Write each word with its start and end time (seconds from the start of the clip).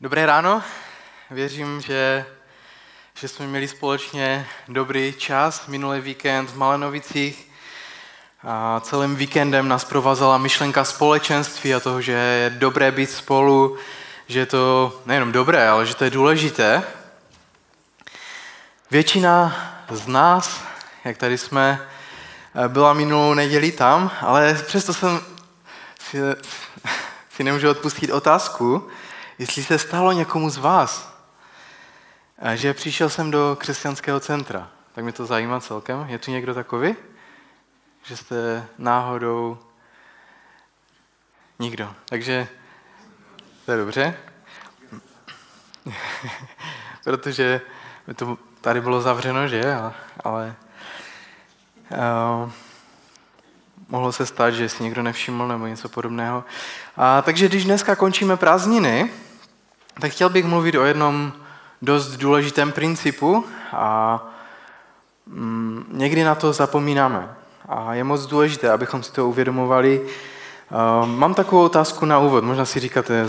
Dobré 0.00 0.26
ráno, 0.26 0.62
věřím, 1.30 1.80
že, 1.80 2.26
že 3.14 3.28
jsme 3.28 3.46
měli 3.46 3.68
společně 3.68 4.48
dobrý 4.68 5.14
čas 5.18 5.66
minulý 5.66 6.00
víkend 6.00 6.50
v 6.50 6.56
Malenovicích. 6.56 7.50
A 8.42 8.80
celým 8.80 9.16
víkendem 9.16 9.68
nás 9.68 9.84
provázela 9.84 10.38
myšlenka 10.38 10.84
společenství 10.84 11.74
a 11.74 11.80
toho, 11.80 12.00
že 12.00 12.12
je 12.12 12.50
dobré 12.50 12.92
být 12.92 13.10
spolu, 13.10 13.76
že 14.28 14.38
je 14.38 14.46
to 14.46 15.02
nejenom 15.06 15.32
dobré, 15.32 15.68
ale 15.68 15.86
že 15.86 15.94
to 15.94 16.04
je 16.04 16.10
důležité. 16.10 16.82
Většina 18.90 19.56
z 19.90 20.06
nás, 20.06 20.62
jak 21.04 21.16
tady 21.16 21.38
jsme, 21.38 21.88
byla 22.68 22.92
minulou 22.92 23.34
neděli 23.34 23.72
tam, 23.72 24.10
ale 24.20 24.54
přesto 24.66 24.94
jsem 24.94 25.20
si, 26.00 26.18
si 27.36 27.44
nemůžu 27.44 27.70
odpustit 27.70 28.10
otázku, 28.10 28.90
jestli 29.38 29.64
se 29.64 29.78
stalo 29.78 30.12
někomu 30.12 30.50
z 30.50 30.56
vás, 30.56 31.18
že 32.54 32.74
přišel 32.74 33.08
jsem 33.08 33.30
do 33.30 33.56
křesťanského 33.60 34.20
centra. 34.20 34.70
Tak 34.92 35.04
mě 35.04 35.12
to 35.12 35.26
zajímá 35.26 35.60
celkem. 35.60 36.06
Je 36.08 36.18
tu 36.18 36.30
někdo 36.30 36.54
takový? 36.54 36.96
Že 38.02 38.16
jste 38.16 38.66
náhodou... 38.78 39.58
Nikdo. 41.58 41.94
Takže 42.08 42.48
to 43.64 43.72
je 43.72 43.78
dobře. 43.78 44.16
Protože 47.04 47.60
to 48.16 48.38
tady 48.60 48.80
bylo 48.80 49.00
zavřeno, 49.00 49.48
že? 49.48 49.76
Ale 50.24 50.54
uh, 51.90 52.50
mohlo 53.88 54.12
se 54.12 54.26
stát, 54.26 54.50
že 54.50 54.68
si 54.68 54.82
někdo 54.82 55.02
nevšiml 55.02 55.48
nebo 55.48 55.66
něco 55.66 55.88
podobného. 55.88 56.44
A, 56.96 57.22
takže 57.22 57.48
když 57.48 57.64
dneska 57.64 57.96
končíme 57.96 58.36
prázdniny, 58.36 59.10
tak 60.00 60.12
chtěl 60.12 60.28
bych 60.28 60.44
mluvit 60.44 60.74
o 60.74 60.84
jednom 60.84 61.32
dost 61.82 62.16
důležitém 62.16 62.72
principu 62.72 63.44
a 63.72 64.20
mm, 65.26 65.84
někdy 65.92 66.24
na 66.24 66.34
to 66.34 66.52
zapomínáme. 66.52 67.34
A 67.68 67.94
je 67.94 68.04
moc 68.04 68.26
důležité, 68.26 68.70
abychom 68.70 69.02
si 69.02 69.12
to 69.12 69.28
uvědomovali. 69.28 70.06
Mám 71.04 71.34
takovou 71.34 71.62
otázku 71.64 72.04
na 72.04 72.18
úvod. 72.18 72.44
Možná 72.44 72.64
si 72.64 72.80
říkáte, 72.80 73.26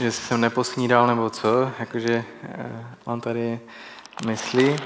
že 0.00 0.12
jsem 0.12 0.40
neposnídal 0.40 1.06
nebo 1.06 1.30
co, 1.30 1.70
jakože 1.78 2.24
uh, 2.42 2.64
mám 3.06 3.20
tady 3.20 3.60
mysli. 4.26 4.76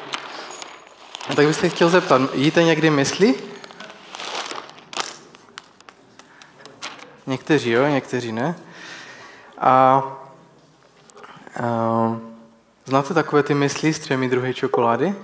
Tak 1.36 1.46
bych 1.46 1.56
se 1.56 1.68
chtěl 1.68 1.88
zeptat, 1.88 2.20
jíte 2.34 2.62
někdy 2.62 2.90
mysli? 2.90 3.34
Někteří 7.26 7.70
jo, 7.70 7.86
někteří 7.86 8.32
ne. 8.32 8.54
A 9.58 10.02
uh, 11.60 12.16
znáte 12.84 13.14
takové 13.14 13.42
ty 13.42 13.54
mysli 13.54 13.92
s 13.92 13.98
třemi 13.98 14.28
druhy 14.28 14.54
čokolády? 14.54 15.06
Uh, 15.06 15.14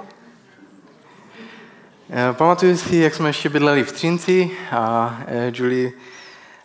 pamatuju 2.32 2.76
si, 2.76 2.96
jak 2.96 3.14
jsme 3.14 3.28
ještě 3.28 3.48
bydleli 3.48 3.84
v 3.84 3.92
Třinci 3.92 4.50
a 4.72 5.16
uh, 5.22 5.34
Julie 5.52 5.92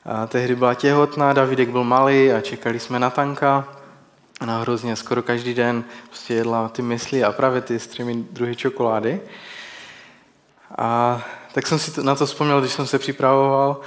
a 0.05 0.27
tehdy 0.27 0.55
byla 0.55 0.73
těhotná, 0.73 1.33
Davidek 1.33 1.69
byl 1.69 1.83
malý 1.83 2.31
a 2.31 2.41
čekali 2.41 2.79
jsme 2.79 2.99
na 2.99 3.09
tanka. 3.09 3.67
Ona 4.41 4.59
hrozně 4.59 4.95
skoro 4.95 5.23
každý 5.23 5.53
den 5.53 5.83
prostě 6.07 6.33
jedla 6.33 6.69
ty 6.69 6.81
mysli 6.81 7.23
a 7.23 7.31
právě 7.31 7.61
ty 7.61 7.79
s 7.79 7.87
třemi 7.87 8.15
druhy 8.31 8.55
čokolády. 8.55 9.21
A 10.77 11.21
tak 11.53 11.67
jsem 11.67 11.79
si 11.79 12.03
na 12.03 12.15
to 12.15 12.25
vzpomněl, 12.25 12.59
když 12.59 12.73
jsem 12.73 12.87
se 12.87 12.99
připravoval, 12.99 13.81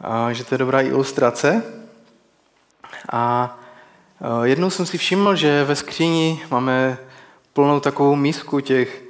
a, 0.00 0.32
že 0.32 0.44
to 0.44 0.54
je 0.54 0.58
dobrá 0.58 0.80
ilustrace. 0.80 1.62
A 3.12 3.58
jednou 4.42 4.70
jsem 4.70 4.86
si 4.86 4.98
všiml, 4.98 5.36
že 5.36 5.64
ve 5.64 5.76
skříni 5.76 6.42
máme 6.50 6.98
plnou 7.52 7.80
takovou 7.80 8.16
mísku 8.16 8.60
těch 8.60 9.02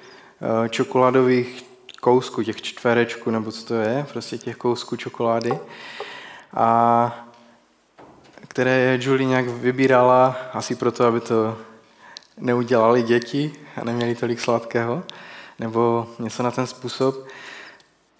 čokoládových 0.71 1.65
kousků, 2.01 2.43
těch 2.43 2.63
čtverečků, 2.63 3.31
nebo 3.31 3.53
co 3.53 3.67
to 3.67 3.75
je, 3.75 4.07
prostě 4.13 4.39
těch 4.39 4.57
kousků 4.57 4.97
čokolády. 4.97 5.59
A 6.55 7.29
které 8.49 8.99
Julie 9.03 9.29
nějak 9.29 9.49
vybírala, 9.49 10.37
asi 10.53 10.75
proto, 10.75 11.05
aby 11.05 11.21
to 11.21 11.59
neudělali 12.39 13.03
děti 13.03 13.53
a 13.77 13.85
neměli 13.85 14.15
tolik 14.15 14.41
sladkého, 14.41 15.03
nebo 15.59 16.07
něco 16.19 16.43
na 16.43 16.51
ten 16.51 16.67
způsob. 16.67 17.27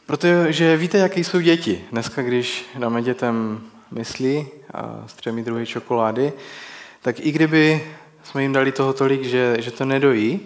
Protože 0.07 0.77
víte, 0.77 0.99
jaké 0.99 1.21
jsou 1.21 1.41
děti. 1.41 1.85
Dneska, 1.93 2.23
když 2.23 2.67
dáme 2.79 3.03
dětem 3.03 3.61
myslí 3.91 4.49
a 4.75 5.05
s 5.07 5.17
druhy 5.33 5.67
čokolády, 5.67 6.33
tak 7.07 7.21
i 7.21 7.33
kdyby 7.33 7.85
jsme 8.23 8.43
jim 8.43 8.53
dali 8.53 8.73
toho 8.73 8.93
tolik, 8.93 9.25
že, 9.25 9.57
že 9.59 9.71
to 9.71 9.85
nedojí, 9.85 10.41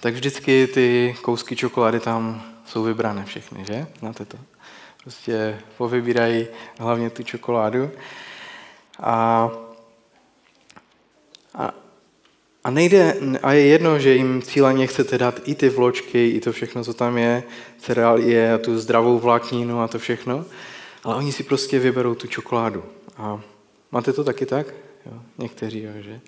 tak 0.00 0.14
vždycky 0.14 0.66
ty 0.66 1.16
kousky 1.22 1.56
čokolády 1.56 2.00
tam 2.00 2.42
jsou 2.66 2.82
vybrané 2.82 3.24
všechny, 3.24 3.64
že? 3.64 3.86
Znáte 3.98 4.24
to? 4.24 4.38
Prostě 5.02 5.58
povybírají 5.76 6.46
hlavně 6.78 7.10
tu 7.10 7.22
čokoládu. 7.22 7.90
A, 9.00 9.50
a, 11.54 11.74
a 12.64 12.70
nejde, 12.70 13.16
a 13.42 13.52
je 13.52 13.66
jedno, 13.66 13.98
že 13.98 14.14
jim 14.14 14.42
cíleně 14.42 14.86
chcete 14.86 15.18
dát 15.18 15.40
i 15.44 15.54
ty 15.54 15.68
vločky, 15.68 16.28
i 16.28 16.40
to 16.40 16.52
všechno, 16.52 16.84
co 16.84 16.94
tam 16.94 17.18
je, 17.18 17.42
cereálie 17.78 18.54
a 18.54 18.58
tu 18.58 18.78
zdravou 18.78 19.18
vlákninu 19.18 19.80
a 19.80 19.88
to 19.88 19.98
všechno, 19.98 20.44
ale 21.04 21.14
oni 21.14 21.32
si 21.32 21.42
prostě 21.42 21.78
vyberou 21.78 22.14
tu 22.14 22.26
čokoládu. 22.26 22.84
A 23.16 23.40
máte 23.92 24.12
to 24.12 24.24
taky 24.24 24.46
tak? 24.46 24.83
Jo, 25.06 25.22
někteří, 25.38 25.82
jo, 25.82 25.92
že? 26.02 26.20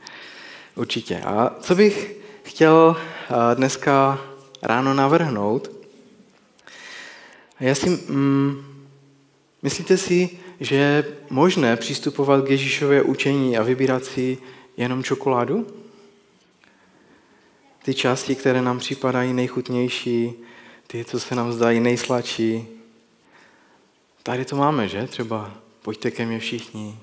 Určitě. 0.74 1.20
A 1.20 1.56
co 1.60 1.74
bych 1.74 2.16
chtěl 2.42 2.96
dneska 3.54 4.20
ráno 4.62 4.94
navrhnout, 4.94 5.70
já 7.60 7.74
si, 7.74 7.90
mm, 7.90 8.64
myslíte 9.62 9.96
si, 9.96 10.30
že 10.60 10.74
je 10.74 11.04
možné 11.30 11.76
přistupovat 11.76 12.44
k 12.44 12.50
Ježíšové 12.50 13.02
učení 13.02 13.58
a 13.58 13.62
vybírat 13.62 14.04
si 14.04 14.38
jenom 14.76 15.02
čokoládu? 15.02 15.66
Ty 17.84 17.94
části, 17.94 18.34
které 18.34 18.62
nám 18.62 18.78
připadají 18.78 19.32
nejchutnější, 19.32 20.32
ty, 20.86 21.04
co 21.04 21.20
se 21.20 21.34
nám 21.34 21.52
zdají 21.52 21.80
nejsladší. 21.80 22.68
Tady 24.22 24.44
to 24.44 24.56
máme, 24.56 24.88
že? 24.88 25.06
Třeba 25.06 25.54
pojďte 25.82 26.10
ke 26.10 26.26
mně 26.26 26.38
všichni, 26.38 26.98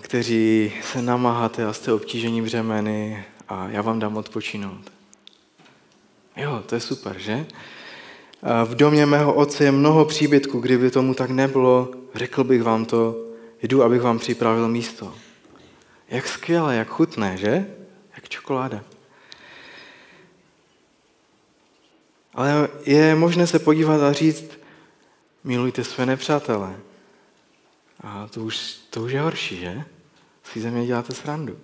kteří 0.00 0.72
se 0.82 1.02
namáháte 1.02 1.66
a 1.66 1.72
jste 1.72 1.92
obtížení 1.92 2.42
břemeny 2.42 3.24
a 3.48 3.68
já 3.68 3.82
vám 3.82 3.98
dám 3.98 4.16
odpočinout. 4.16 4.92
Jo, 6.36 6.62
to 6.66 6.74
je 6.74 6.80
super, 6.80 7.18
že? 7.18 7.46
V 8.64 8.74
domě 8.74 9.06
mého 9.06 9.34
otce 9.34 9.64
je 9.64 9.72
mnoho 9.72 10.04
příbytků, 10.04 10.60
kdyby 10.60 10.90
tomu 10.90 11.14
tak 11.14 11.30
nebylo, 11.30 11.90
řekl 12.14 12.44
bych 12.44 12.62
vám 12.62 12.84
to, 12.84 13.26
jdu, 13.62 13.82
abych 13.82 14.02
vám 14.02 14.18
připravil 14.18 14.68
místo. 14.68 15.14
Jak 16.08 16.28
skvěle, 16.28 16.76
jak 16.76 16.88
chutné, 16.88 17.36
že? 17.36 17.66
Jak 18.14 18.28
čokoláda. 18.28 18.84
Ale 22.34 22.68
je 22.84 23.14
možné 23.14 23.46
se 23.46 23.58
podívat 23.58 24.02
a 24.02 24.12
říct, 24.12 24.44
milujte 25.44 25.84
své 25.84 26.06
nepřátele. 26.06 26.76
A 28.02 28.28
to 28.28 28.40
už, 28.40 28.74
to 28.90 29.02
už 29.02 29.12
je 29.12 29.20
horší, 29.20 29.56
že? 29.56 29.84
Si 30.44 30.60
ze 30.60 30.70
mě 30.70 30.86
děláte 30.86 31.14
srandu. 31.14 31.58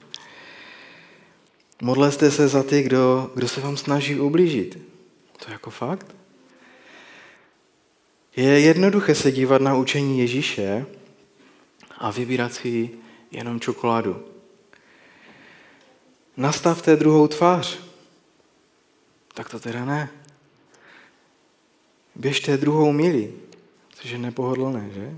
Modlete 1.82 2.30
se 2.30 2.48
za 2.48 2.62
ty, 2.62 2.82
kdo, 2.82 3.30
kdo 3.34 3.48
se 3.48 3.60
vám 3.60 3.76
snaží 3.76 4.20
ublížit. 4.20 4.78
To 5.38 5.44
je 5.46 5.52
jako 5.52 5.70
fakt? 5.70 6.16
Je 8.36 8.60
jednoduché 8.60 9.14
se 9.14 9.32
dívat 9.32 9.62
na 9.62 9.76
učení 9.76 10.18
Ježíše 10.18 10.86
a 11.98 12.10
vybírat 12.10 12.52
si 12.52 12.90
jenom 13.30 13.60
čokoládu. 13.60 14.24
Nastavte 16.36 16.96
druhou 16.96 17.28
tvář. 17.28 17.78
Tak 19.34 19.50
to 19.50 19.60
teda 19.60 19.84
ne. 19.84 20.10
Běžte 22.14 22.56
druhou 22.56 22.92
milí, 22.92 23.32
což 23.94 24.10
je 24.10 24.18
nepohodlné, 24.18 24.90
že? 24.94 25.16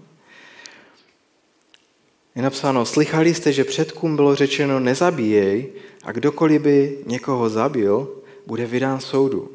Je 2.38 2.42
napsáno, 2.44 2.84
slychali 2.86 3.34
jste, 3.34 3.52
že 3.52 3.64
předkům 3.64 4.16
bylo 4.16 4.34
řečeno 4.34 4.80
nezabíjej 4.80 5.72
a 6.04 6.12
kdokoliv 6.12 6.62
by 6.62 6.98
někoho 7.06 7.50
zabil, 7.50 8.22
bude 8.46 8.66
vydán 8.66 9.00
soudu. 9.00 9.50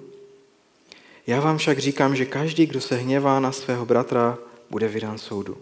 Já 1.27 1.39
vám 1.39 1.57
však 1.57 1.79
říkám, 1.79 2.15
že 2.15 2.25
každý, 2.25 2.65
kdo 2.65 2.81
se 2.81 2.95
hněvá 2.95 3.39
na 3.39 3.51
svého 3.51 3.85
bratra, 3.85 4.37
bude 4.69 4.87
vydán 4.87 5.17
soudu. 5.17 5.57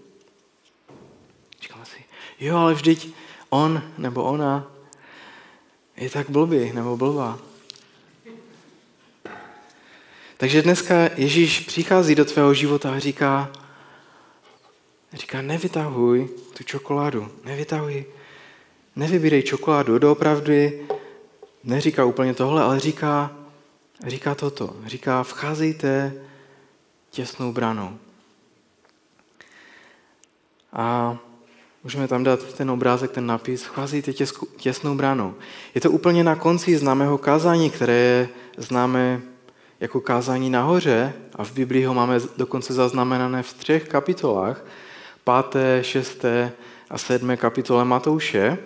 Říkám 1.62 1.86
si, 1.86 2.04
jo, 2.40 2.58
ale 2.58 2.74
vždyť 2.74 3.14
on 3.50 3.84
nebo 3.98 4.24
ona 4.24 4.72
je 5.98 6.10
tak 6.10 6.30
blbý 6.30 6.74
nebo 6.74 6.98
blbá. 6.98 7.40
Takže 10.38 10.62
dneska 10.62 11.10
Ježíš 11.16 11.60
přichází 11.60 12.16
do 12.16 12.26
tvého 12.26 12.54
života 12.54 12.94
a 12.94 13.00
říká, 13.00 13.52
říká, 15.14 15.42
nevytahuj 15.42 16.30
tu 16.62 16.66
čokoládu. 16.66 17.30
Nevytahuj, 17.46 18.06
nevybírej 18.96 19.44
čokoládu. 19.44 20.00
Doopravdy 20.00 20.86
neříká 21.64 22.06
úplně 22.06 22.34
tohle, 22.34 22.64
ale 22.64 22.80
říká, 22.80 23.32
říká 24.08 24.36
toto. 24.36 24.76
Říká, 24.86 25.24
vcházejte 25.24 26.14
těsnou 27.10 27.52
branou. 27.52 27.98
A 30.74 31.18
můžeme 31.84 32.08
tam 32.08 32.24
dát 32.24 32.54
ten 32.54 32.72
obrázek, 32.72 33.12
ten 33.12 33.26
nápis, 33.26 33.64
vcházejte 33.64 34.14
těsnou 34.58 34.96
branou. 34.96 35.34
Je 35.76 35.82
to 35.82 35.92
úplně 35.92 36.24
na 36.24 36.36
konci 36.36 36.78
známého 36.78 37.18
kázání, 37.18 37.70
které 37.70 37.94
je 37.94 38.30
známé 38.58 39.22
jako 39.80 40.02
kázání 40.02 40.50
nahoře 40.50 41.14
a 41.36 41.44
v 41.44 41.52
Biblii 41.52 41.86
ho 41.86 41.94
máme 41.94 42.20
dokonce 42.38 42.74
zaznamenané 42.74 43.44
v 43.44 43.54
třech 43.54 43.88
kapitolách, 43.88 44.66
páté, 45.24 45.80
šesté 45.84 46.52
a 46.90 46.98
sedmé 46.98 47.38
kapitole 47.38 47.86
Matouše. 47.86 48.58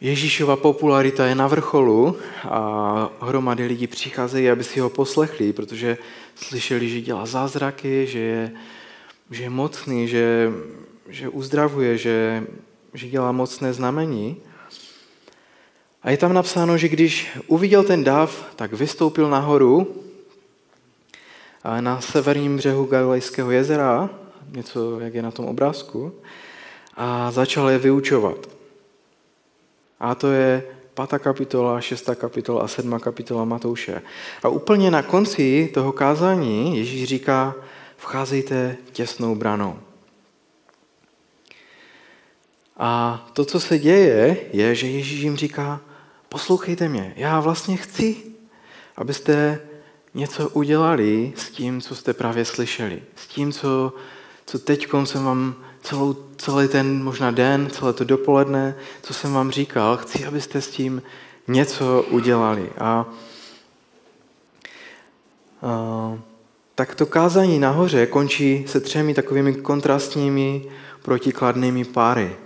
Ježíšova 0.00 0.56
popularita 0.56 1.26
je 1.26 1.34
na 1.34 1.46
vrcholu 1.46 2.16
a 2.44 2.60
hromady 3.20 3.66
lidí 3.66 3.86
přicházejí, 3.86 4.50
aby 4.50 4.64
si 4.64 4.80
ho 4.80 4.90
poslechli, 4.90 5.52
protože 5.52 5.98
slyšeli, 6.34 6.88
že 6.88 7.00
dělá 7.00 7.26
zázraky, 7.26 8.06
že 8.06 8.18
je, 8.18 8.52
že 9.30 9.42
je 9.42 9.50
mocný, 9.50 10.08
že, 10.08 10.52
že 11.08 11.28
uzdravuje, 11.28 11.98
že, 11.98 12.42
že 12.94 13.08
dělá 13.08 13.32
mocné 13.32 13.72
znamení. 13.72 14.36
A 16.02 16.10
je 16.10 16.16
tam 16.16 16.32
napsáno, 16.32 16.78
že 16.78 16.88
když 16.88 17.28
uviděl 17.46 17.82
ten 17.82 18.04
dav, 18.04 18.46
tak 18.56 18.72
vystoupil 18.72 19.30
nahoru 19.30 20.04
na 21.80 22.00
severním 22.00 22.56
břehu 22.56 22.84
Galilejského 22.84 23.50
jezera, 23.50 24.10
něco, 24.50 25.00
jak 25.00 25.14
je 25.14 25.22
na 25.22 25.30
tom 25.30 25.44
obrázku, 25.44 26.12
a 26.94 27.30
začal 27.30 27.70
je 27.70 27.78
vyučovat. 27.78 28.48
A 30.00 30.14
to 30.14 30.32
je 30.32 30.62
5. 31.08 31.18
kapitola, 31.18 31.80
6. 31.80 32.10
kapitola 32.14 32.62
a 32.62 32.68
7. 32.68 33.00
kapitola 33.00 33.44
Matouše. 33.44 34.02
A 34.42 34.48
úplně 34.48 34.90
na 34.90 35.02
konci 35.02 35.70
toho 35.74 35.92
kázání 35.92 36.78
Ježíš 36.78 37.08
říká, 37.08 37.54
vcházejte 37.96 38.76
těsnou 38.92 39.34
branou. 39.34 39.78
A 42.76 43.26
to, 43.32 43.44
co 43.44 43.60
se 43.60 43.78
děje, 43.78 44.36
je, 44.52 44.74
že 44.74 44.86
Ježíš 44.86 45.20
jim 45.20 45.36
říká, 45.36 45.80
poslouchejte 46.28 46.88
mě, 46.88 47.12
já 47.16 47.40
vlastně 47.40 47.76
chci, 47.76 48.16
abyste 48.96 49.60
něco 50.14 50.48
udělali 50.48 51.32
s 51.36 51.50
tím, 51.50 51.80
co 51.80 51.94
jste 51.94 52.12
právě 52.12 52.44
slyšeli. 52.44 53.02
S 53.16 53.26
tím, 53.26 53.52
co, 53.52 53.92
co 54.46 54.58
teď 54.58 54.88
jsem 55.04 55.24
vám 55.24 55.54
celou, 55.82 56.16
celý 56.36 56.68
ten 56.68 57.04
možná 57.04 57.30
den, 57.30 57.70
celé 57.72 57.92
to 57.92 58.04
dopoledne, 58.04 58.74
co 59.02 59.14
jsem 59.14 59.32
vám 59.32 59.50
říkal, 59.50 59.96
chci, 59.96 60.24
abyste 60.24 60.60
s 60.60 60.68
tím 60.68 61.02
něco 61.48 62.02
udělali. 62.10 62.70
A, 62.78 63.06
a 65.62 66.18
tak 66.74 66.94
to 66.94 67.06
kázání 67.06 67.58
nahoře 67.58 68.06
končí 68.06 68.64
se 68.68 68.80
třemi 68.80 69.14
takovými 69.14 69.54
kontrastními 69.54 70.64
protikladnými 71.02 71.84
páry. 71.84 72.36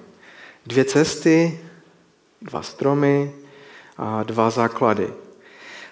Dvě 0.66 0.84
cesty, 0.84 1.60
dva 2.42 2.62
stromy, 2.62 3.32
a 3.98 4.22
dva 4.22 4.50
základy. 4.50 5.12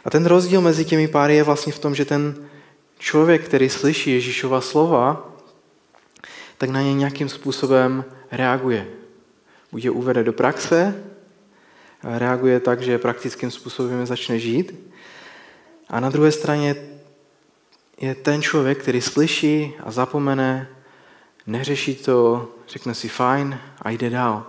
A 0.05 0.11
ten 0.11 0.26
rozdíl 0.26 0.61
mezi 0.61 0.85
těmi 0.85 1.09
páry 1.09 1.37
je 1.37 1.43
vlastně 1.43 1.73
v 1.73 1.79
tom, 1.79 1.94
že 1.94 2.05
ten 2.05 2.49
člověk, 2.99 3.44
který 3.44 3.69
slyší 3.69 4.11
Ježíšova 4.11 4.61
slova, 4.61 5.32
tak 6.58 6.70
na 6.70 6.82
ně 6.82 6.94
nějakým 6.94 7.29
způsobem 7.29 8.05
reaguje. 8.31 8.87
Buď 9.73 9.85
je 9.85 9.91
uvede 9.91 10.25
do 10.25 10.32
praxe, 10.32 11.03
reaguje 12.03 12.61
tak, 12.61 12.82
že 12.82 12.99
praktickým 12.99 13.50
způsobem 13.50 14.06
začne 14.06 14.38
žít. 14.38 14.75
A 15.88 16.00
na 16.00 16.11
druhé 16.11 16.32
straně 16.32 16.76
je 18.00 18.14
ten 18.14 18.43
člověk, 18.43 18.79
který 18.79 19.00
slyší 19.00 19.73
a 19.81 19.91
zapomene, 19.91 20.69
neřeší 21.47 21.94
to, 21.94 22.50
řekne 22.69 22.94
si 22.94 23.09
fajn 23.09 23.59
a 23.82 23.91
jde 23.91 24.11
dál. 24.11 24.47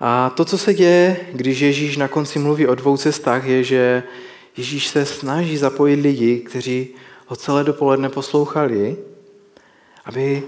A 0.00 0.30
to, 0.30 0.44
co 0.44 0.58
se 0.58 0.74
děje, 0.74 1.16
když 1.32 1.60
Ježíš 1.60 1.96
na 1.96 2.08
konci 2.08 2.38
mluví 2.38 2.66
o 2.66 2.74
dvou 2.74 2.96
cestách, 2.96 3.44
je, 3.44 3.64
že 3.64 4.02
Ježíš 4.56 4.88
se 4.88 5.06
snaží 5.06 5.56
zapojit 5.56 5.96
lidi, 5.96 6.38
kteří 6.38 6.88
ho 7.26 7.36
celé 7.36 7.64
dopoledne 7.64 8.08
poslouchali, 8.08 8.96
aby, 10.04 10.42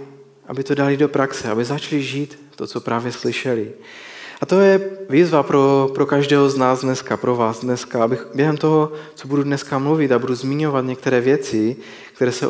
aby 0.46 0.64
to 0.64 0.75
dali 0.75 0.96
do 0.96 1.08
praxe, 1.08 1.50
aby 1.50 1.64
začali 1.64 2.02
žít 2.02 2.38
to, 2.56 2.66
co 2.66 2.81
právě 2.81 3.12
slyšeli. 3.12 3.72
A 4.40 4.46
to 4.46 4.60
je 4.60 4.90
výzva 5.10 5.43
pro, 5.43 5.90
pro 5.94 6.06
každého 6.06 6.50
z 6.50 6.56
nás 6.56 6.81
dneska, 6.81 7.16
pro 7.16 7.37
vás 7.37 7.60
dneska, 7.60 8.04
abych 8.04 8.26
během 8.34 8.56
toho, 8.56 8.93
co 9.14 9.28
budu 9.28 9.43
dneska 9.43 9.78
mluvit 9.78 10.12
a 10.12 10.19
budu 10.19 10.34
zmiňovat 10.34 10.84
některé 10.84 11.20
věci, 11.20 11.76
které 12.14 12.32
se 12.32 12.46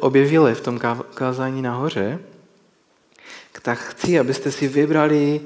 objevily 0.00 0.54
v 0.54 0.60
tom 0.60 0.80
kázání 1.14 1.62
nahoře, 1.62 2.18
tak 3.66 3.78
chci, 3.78 4.18
abyste 4.18 4.52
si 4.52 4.68
vybrali 4.68 5.40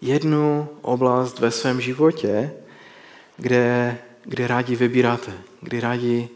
jednu 0.00 0.68
oblast 0.82 1.38
ve 1.38 1.50
svém 1.50 1.80
životě, 1.80 2.52
kde, 3.36 3.98
kde 4.24 4.46
rádi 4.46 4.76
vybíráte, 4.76 5.32
kde 5.60 5.80
rádi 5.80 6.28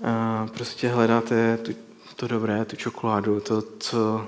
uh, 0.00 0.48
prostě 0.48 0.88
hledáte 0.88 1.56
tu, 1.56 1.72
to 2.18 2.28
dobré, 2.28 2.64
tu 2.64 2.76
čokoládu, 2.76 3.40
to, 3.40 3.62
co, 3.62 4.26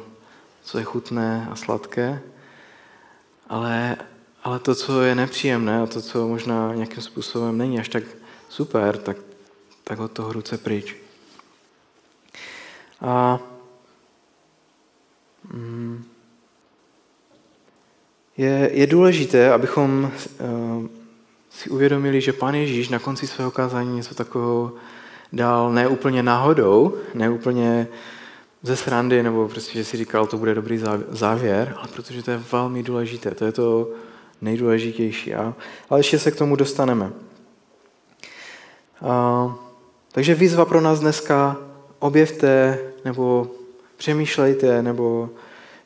co 0.62 0.78
je 0.78 0.84
chutné 0.84 1.48
a 1.50 1.56
sladké, 1.56 2.22
ale, 3.48 3.96
ale 4.42 4.58
to, 4.58 4.75
co 4.75 5.02
je 5.02 5.14
nepříjemné 5.14 5.81
a 5.81 5.87
to, 5.87 6.00
co 6.02 6.28
možná 6.28 6.75
nějakým 6.75 7.02
způsobem 7.02 7.58
není 7.58 7.81
až 7.81 7.88
tak 7.88 8.02
super, 8.48 8.98
tak, 8.98 9.16
tak 9.84 10.00
od 10.00 10.12
toho 10.12 10.32
ruce 10.32 10.58
pryč. 10.58 10.96
A 13.00 13.38
mm, 15.52 16.04
je, 18.37 18.70
je 18.72 18.87
důležité, 18.87 19.52
abychom 19.52 20.12
uh, 20.40 20.87
si 21.50 21.70
uvědomili, 21.70 22.20
že 22.20 22.32
Pán 22.32 22.54
Ježíš 22.54 22.88
na 22.88 22.98
konci 22.98 23.26
svého 23.26 23.50
kázání 23.50 23.96
něco 23.96 24.14
takového 24.14 24.72
dal 25.32 25.72
ne 25.72 25.88
úplně 25.88 26.22
náhodou, 26.22 26.94
ne 27.14 27.30
úplně 27.30 27.88
ze 28.62 28.76
srandy, 28.76 29.22
nebo 29.22 29.48
prostě, 29.48 29.78
že 29.78 29.84
si 29.84 29.96
říkal, 29.96 30.26
to 30.26 30.36
bude 30.36 30.54
dobrý 30.54 30.82
závěr, 31.08 31.74
ale 31.76 31.88
protože 31.88 32.22
to 32.22 32.30
je 32.30 32.42
velmi 32.52 32.82
důležité, 32.82 33.30
to 33.30 33.44
je 33.44 33.52
to 33.52 33.88
nejdůležitější. 34.40 35.34
A, 35.34 35.54
ale 35.90 36.00
ještě 36.00 36.18
se 36.18 36.30
k 36.30 36.37
tomu 36.37 36.56
dostaneme. 36.56 37.12
A, 39.02 39.54
takže 40.12 40.34
výzva 40.34 40.64
pro 40.64 40.80
nás 40.80 41.00
dneska, 41.00 41.56
objevte, 41.99 42.78
nebo 43.04 43.50
přemýšlejte, 43.96 44.82
nebo 44.82 45.30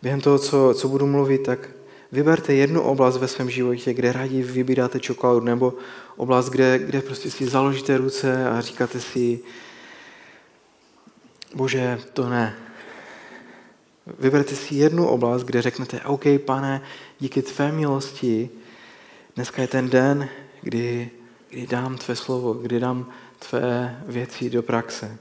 během 0.03 0.21
toho, 0.21 0.39
co, 0.39 0.75
co 0.75 0.89
budu 0.89 1.07
mluvit, 1.07 1.43
tak 1.43 1.69
Vyberte 2.15 2.55
jednu 2.55 2.83
oblast 2.83 3.17
ve 3.17 3.29
svém 3.29 3.51
životě, 3.51 3.95
kde 3.95 4.13
rádi 4.13 4.43
vybíráte 4.43 5.01
čokoládu, 5.01 5.41
nebo 5.41 5.75
oblast, 6.17 6.49
kde, 6.49 6.79
kde 6.79 7.03
prostě 7.03 7.31
si 7.31 7.47
založíte 7.47 7.97
ruce 7.97 8.49
a 8.49 8.61
říkáte 8.61 9.01
si, 9.01 9.41
bože, 11.55 12.01
to 12.13 12.29
ne. 12.29 12.55
Vyberte 14.19 14.57
si 14.57 14.75
jednu 14.75 15.07
oblast, 15.07 15.43
kde 15.43 15.63
řeknete, 15.63 16.01
OK, 16.01 16.25
pane, 16.45 16.83
díky 17.19 17.43
tvé 17.43 17.73
milosti, 17.73 18.51
dneska 19.35 19.63
je 19.63 19.69
ten 19.69 19.91
den, 19.91 20.29
kdy, 20.63 21.11
kdy 21.51 21.67
dám 21.67 21.97
tvé 21.97 22.17
slovo, 22.17 22.55
kdy 22.55 22.81
dám 22.81 23.11
tvé 23.39 24.01
věci 24.07 24.51
do 24.51 24.63
praxe. 24.63 25.19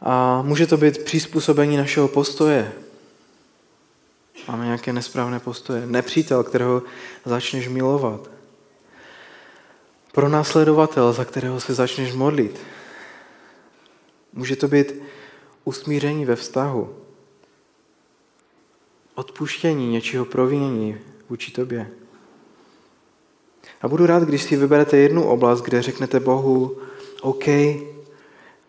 A 0.00 0.42
může 0.42 0.66
to 0.66 0.76
být 0.76 0.98
přizpůsobení 0.98 1.76
našeho 1.76 2.08
postoje, 2.08 2.72
Máme 4.48 4.64
nějaké 4.64 4.92
nesprávné 4.92 5.40
postoje. 5.40 5.86
Nepřítel, 5.86 6.44
kterého 6.44 6.82
začneš 7.24 7.68
milovat. 7.68 8.30
Pro 10.12 10.28
následovatel, 10.28 11.12
za 11.12 11.24
kterého 11.24 11.60
se 11.60 11.74
začneš 11.74 12.12
modlit. 12.12 12.60
Může 14.32 14.56
to 14.56 14.68
být 14.68 14.94
usmíření 15.64 16.24
ve 16.24 16.36
vztahu. 16.36 16.94
Odpuštění 19.14 19.88
něčího 19.88 20.24
provinění 20.24 20.98
vůči 21.28 21.52
tobě. 21.52 21.90
A 23.82 23.88
budu 23.88 24.06
rád, 24.06 24.22
když 24.22 24.42
si 24.42 24.56
vyberete 24.56 24.96
jednu 24.96 25.28
oblast, 25.28 25.60
kde 25.60 25.82
řeknete 25.82 26.20
Bohu, 26.20 26.78
OK, 27.20 27.44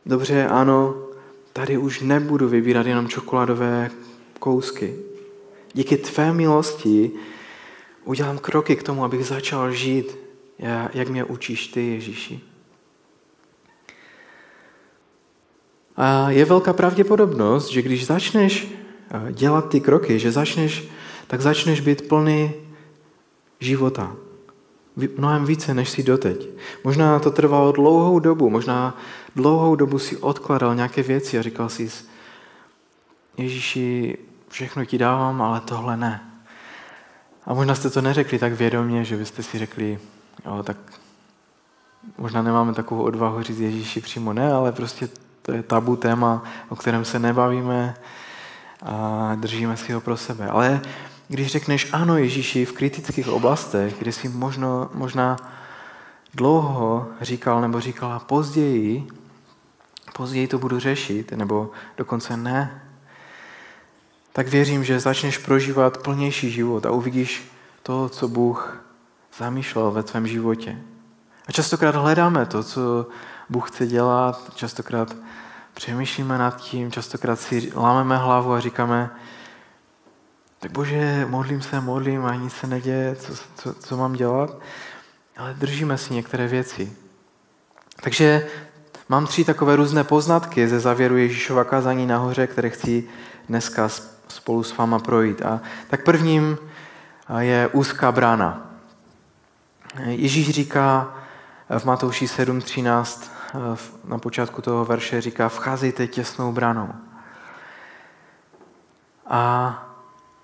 dobře, 0.06 0.48
ano, 0.48 1.08
tady 1.54 1.78
už 1.78 2.02
nebudu 2.02 2.50
vybírat 2.50 2.86
jenom 2.86 3.08
čokoládové 3.08 3.92
kousky 4.40 5.07
díky 5.78 5.98
tvé 5.98 6.34
milosti 6.34 7.12
udělám 8.06 8.38
kroky 8.38 8.76
k 8.76 8.84
tomu, 8.84 9.04
abych 9.04 9.26
začal 9.26 9.72
žít, 9.72 10.18
jak 10.94 11.10
mě 11.10 11.24
učíš 11.24 11.68
ty, 11.68 11.88
Ježíši. 11.88 12.40
A 15.98 16.30
je 16.30 16.46
velká 16.46 16.74
pravděpodobnost, 16.74 17.70
že 17.70 17.82
když 17.82 18.06
začneš 18.06 18.68
eh, 18.68 19.34
dělat 19.34 19.70
ty 19.70 19.82
kroky, 19.82 20.20
že 20.20 20.32
začneš, 20.32 20.90
tak 21.28 21.42
začneš 21.42 21.82
být 21.82 22.08
plný 22.08 22.52
života. 23.60 24.16
Mnohem 25.18 25.46
více, 25.46 25.74
než 25.74 25.90
si 25.90 26.04
doteď. 26.04 26.48
Možná 26.84 27.20
to 27.20 27.32
trvalo 27.32 27.72
dlouhou 27.72 28.20
dobu, 28.20 28.50
možná 28.50 28.98
dlouhou 29.36 29.76
dobu 29.76 30.00
si 30.00 30.18
odkladal 30.18 30.76
nějaké 30.76 31.04
věci 31.04 31.40
a 31.40 31.42
říkal 31.42 31.70
si, 31.70 31.90
Ježíši, 33.38 34.18
všechno 34.58 34.86
ti 34.86 34.98
dávám, 34.98 35.42
ale 35.42 35.62
tohle 35.62 35.98
ne. 35.98 36.22
A 37.46 37.54
možná 37.54 37.76
jste 37.76 37.90
to 37.90 38.02
neřekli 38.02 38.40
tak 38.40 38.54
vědomě, 38.54 39.06
že 39.06 39.18
byste 39.18 39.44
si 39.44 39.60
řekli, 39.60 40.00
jo, 40.46 40.64
tak 40.64 40.78
možná 42.18 42.42
nemáme 42.42 42.74
takovou 42.74 43.04
odvahu 43.04 43.42
říct 43.42 43.60
Ježíši 43.60 44.02
přímo 44.02 44.34
ne, 44.34 44.54
ale 44.54 44.72
prostě 44.72 45.10
to 45.42 45.52
je 45.52 45.64
tabu 45.64 45.96
téma, 45.96 46.44
o 46.70 46.76
kterém 46.76 47.06
se 47.06 47.20
nebavíme 47.20 47.96
a 48.82 49.36
držíme 49.36 49.78
si 49.78 49.94
ho 49.94 50.02
pro 50.02 50.18
sebe. 50.18 50.48
Ale 50.48 50.82
když 51.28 51.52
řekneš 51.52 51.94
ano 51.94 52.18
Ježíši 52.18 52.66
v 52.66 52.74
kritických 52.74 53.28
oblastech, 53.28 54.00
kde 54.00 54.12
si 54.12 54.30
možno, 54.30 54.90
možná 54.94 55.38
dlouho 56.34 57.08
říkal 57.22 57.62
nebo 57.62 57.82
říkala 57.82 58.20
později, 58.20 59.08
později 60.14 60.48
to 60.48 60.58
budu 60.58 60.80
řešit, 60.80 61.32
nebo 61.32 61.72
dokonce 61.98 62.38
ne, 62.38 62.87
tak 64.38 64.48
věřím, 64.48 64.84
že 64.84 65.00
začneš 65.00 65.38
prožívat 65.38 65.98
plnější 65.98 66.52
život 66.52 66.86
a 66.86 66.92
uvidíš 66.92 67.52
to, 67.84 68.10
co 68.10 68.28
Bůh 68.28 68.84
zamýšlel 69.38 69.92
ve 69.92 70.04
tvém 70.04 70.28
životě. 70.28 70.78
A 71.48 71.52
častokrát 71.52 71.96
hledáme 71.96 72.46
to, 72.46 72.64
co 72.64 73.08
Bůh 73.50 73.72
chce 73.72 73.88
dělat, 73.88 74.52
častokrát 74.56 75.16
přemýšlíme 75.74 76.38
nad 76.38 76.62
tím, 76.62 76.92
častokrát 76.92 77.40
si 77.40 77.72
lámeme 77.76 78.18
hlavu 78.18 78.54
a 78.54 78.60
říkáme, 78.60 79.10
tak 80.60 80.72
bože, 80.72 81.26
modlím 81.30 81.62
se, 81.62 81.82
modlím 81.82 82.26
a 82.26 82.36
nic 82.36 82.54
se 82.54 82.68
neděje, 82.68 83.16
co, 83.16 83.34
co, 83.56 83.74
co 83.74 83.98
mám 83.98 84.14
dělat? 84.14 84.60
Ale 85.38 85.54
držíme 85.54 85.98
si 85.98 86.14
některé 86.14 86.48
věci. 86.48 86.94
Takže 88.02 88.48
mám 89.10 89.28
tři 89.28 89.44
takové 89.44 89.76
různé 89.76 90.04
poznatky 90.04 90.68
ze 90.68 90.80
závěru 90.80 91.18
Ježíšova 91.18 91.64
kázání 91.64 92.06
nahoře, 92.06 92.48
které 92.48 92.70
chci 92.70 93.04
dneska 93.50 93.90
spolu 94.28 94.64
s 94.64 94.78
váma 94.78 95.00
projít. 95.00 95.42
A 95.42 95.62
tak 95.88 96.04
prvním 96.04 96.58
je 97.40 97.70
úzká 97.74 98.12
brána. 98.12 98.72
Ježíš 100.06 100.50
říká 100.50 101.16
v 101.78 101.86
Matouši 101.86 102.26
7.13 102.26 103.22
na 104.08 104.18
počátku 104.18 104.62
toho 104.62 104.86
verše 104.86 105.22
říká 105.22 105.50
vcházejte 105.50 106.08
těsnou 106.08 106.52
branou. 106.52 106.90
A 109.28 109.74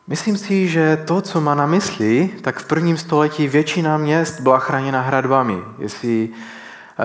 myslím 0.07 0.37
si, 0.37 0.67
že 0.67 0.97
to, 0.97 1.21
co 1.21 1.41
má 1.41 1.55
na 1.55 1.65
mysli, 1.65 2.29
tak 2.41 2.59
v 2.59 2.67
prvním 2.67 2.97
století 2.97 3.47
většina 3.47 3.97
měst 3.97 4.39
byla 4.39 4.59
chráněna 4.59 5.01
hradbami. 5.01 5.57
Jestli 5.77 6.29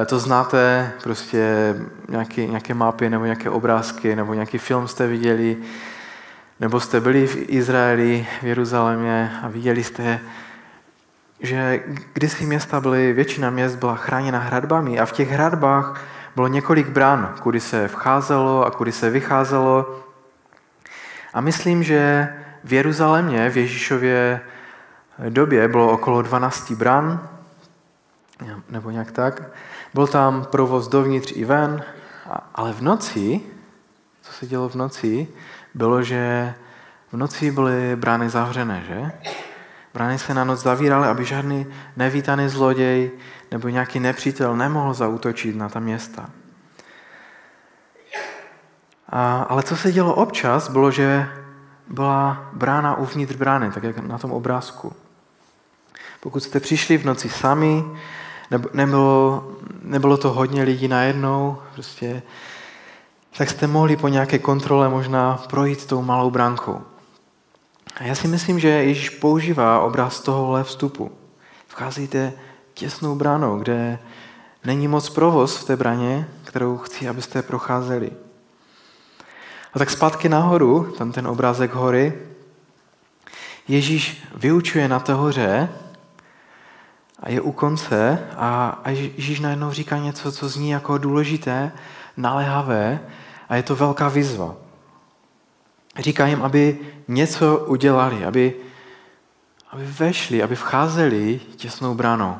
to 0.06 0.18
znáte, 0.18 0.92
prostě 1.02 1.74
nějaké, 2.08 2.46
nějaké 2.46 2.74
mapy 2.74 3.10
nebo 3.10 3.24
nějaké 3.24 3.50
obrázky 3.50 4.16
nebo 4.16 4.34
nějaký 4.34 4.58
film 4.58 4.88
jste 4.88 5.06
viděli, 5.06 5.56
nebo 6.60 6.80
jste 6.80 7.00
byli 7.00 7.26
v 7.26 7.36
Izraeli, 7.48 8.26
v 8.40 8.44
Jeruzalémě 8.44 9.38
a 9.42 9.48
viděli 9.48 9.84
jste, 9.84 10.20
že 11.40 11.82
kdysi 12.12 12.46
města 12.46 12.80
byly, 12.80 13.12
většina 13.12 13.50
měst 13.50 13.76
byla 13.76 13.96
chráněna 13.96 14.38
hradbami 14.38 15.00
a 15.00 15.06
v 15.06 15.12
těch 15.12 15.30
hradbách 15.30 16.04
bylo 16.34 16.48
několik 16.48 16.88
brán, 16.88 17.34
kudy 17.42 17.60
se 17.60 17.88
vcházelo 17.88 18.66
a 18.66 18.70
kudy 18.70 18.92
se 18.92 19.10
vycházelo. 19.10 20.04
A 21.34 21.40
myslím, 21.40 21.82
že 21.82 22.28
v 22.64 22.72
Jeruzalémě 22.72 23.50
v 23.50 23.56
Ježíšově 23.56 24.40
době 25.28 25.68
bylo 25.68 25.90
okolo 25.90 26.22
12 26.22 26.72
bran, 26.72 27.28
nebo 28.70 28.90
nějak 28.90 29.12
tak. 29.12 29.42
Byl 29.94 30.06
tam 30.06 30.44
provoz 30.44 30.88
dovnitř 30.88 31.32
i 31.36 31.44
ven, 31.44 31.84
ale 32.54 32.72
v 32.72 32.82
noci, 32.82 33.40
co 34.22 34.32
se 34.32 34.46
dělo 34.46 34.68
v 34.68 34.74
noci, 34.74 35.28
bylo, 35.74 36.02
že 36.02 36.54
v 37.12 37.16
noci 37.16 37.50
byly 37.50 37.96
brány 37.96 38.30
zavřené, 38.30 38.84
že? 38.88 39.12
Brány 39.94 40.18
se 40.18 40.34
na 40.34 40.44
noc 40.44 40.62
zavíraly, 40.62 41.08
aby 41.08 41.24
žádný 41.24 41.66
nevítaný 41.96 42.48
zloděj 42.48 43.10
nebo 43.50 43.68
nějaký 43.68 44.00
nepřítel 44.00 44.56
nemohl 44.56 44.94
zautočit 44.94 45.56
na 45.56 45.68
ta 45.68 45.80
města. 45.80 46.30
A, 49.08 49.42
ale 49.42 49.62
co 49.62 49.76
se 49.76 49.92
dělo 49.92 50.14
občas, 50.14 50.70
bylo, 50.70 50.90
že 50.90 51.28
byla 51.88 52.50
brána 52.52 52.96
uvnitř 52.96 53.36
brány, 53.36 53.70
tak 53.70 53.82
jak 53.82 53.98
na 53.98 54.18
tom 54.18 54.32
obrázku. 54.32 54.92
Pokud 56.20 56.40
jste 56.40 56.60
přišli 56.60 56.98
v 56.98 57.04
noci 57.04 57.28
sami, 57.28 57.84
nebylo, 58.74 59.44
nebylo 59.82 60.16
to 60.16 60.32
hodně 60.32 60.62
lidí 60.62 60.88
najednou, 60.88 61.58
prostě, 61.74 62.22
tak 63.38 63.50
jste 63.50 63.66
mohli 63.66 63.96
po 63.96 64.08
nějaké 64.08 64.38
kontrole 64.38 64.88
možná 64.88 65.44
projít 65.50 65.86
tou 65.86 66.02
malou 66.02 66.30
bránkou. 66.30 66.80
A 67.96 68.02
já 68.02 68.14
si 68.14 68.28
myslím, 68.28 68.58
že 68.58 68.68
Ježíš 68.68 69.10
používá 69.10 69.80
obraz 69.80 70.20
tohohle 70.20 70.64
vstupu. 70.64 71.12
Vcházíte 71.68 72.32
těsnou 72.74 73.14
bránou, 73.14 73.58
kde 73.58 73.98
není 74.64 74.88
moc 74.88 75.08
provoz 75.08 75.56
v 75.56 75.64
té 75.64 75.76
braně, 75.76 76.28
kterou 76.44 76.78
chci, 76.78 77.08
abyste 77.08 77.42
procházeli. 77.42 78.10
A 79.74 79.78
tak 79.78 79.90
zpátky 79.90 80.28
nahoru, 80.28 80.94
tam 80.98 81.12
ten 81.12 81.26
obrázek 81.26 81.74
hory, 81.74 82.18
Ježíš 83.68 84.26
vyučuje 84.34 84.88
na 84.88 85.00
té 85.00 85.12
hoře 85.12 85.68
a 87.20 87.30
je 87.30 87.40
u 87.40 87.52
konce 87.52 88.18
a, 88.36 88.80
a 88.84 88.90
Ježíš 88.90 89.40
najednou 89.40 89.70
říká 89.70 89.98
něco, 89.98 90.32
co 90.32 90.48
zní 90.48 90.70
jako 90.70 90.98
důležité, 90.98 91.72
naléhavé 92.16 93.00
a 93.48 93.56
je 93.56 93.62
to 93.62 93.76
velká 93.76 94.08
výzva. 94.08 94.54
Říká 95.98 96.26
jim, 96.26 96.42
aby 96.42 96.78
něco 97.08 97.58
udělali, 97.58 98.24
aby, 98.24 98.54
aby 99.70 99.84
vešli, 99.84 100.42
aby 100.42 100.56
vcházeli 100.56 101.40
těsnou 101.56 101.94
branou. 101.94 102.36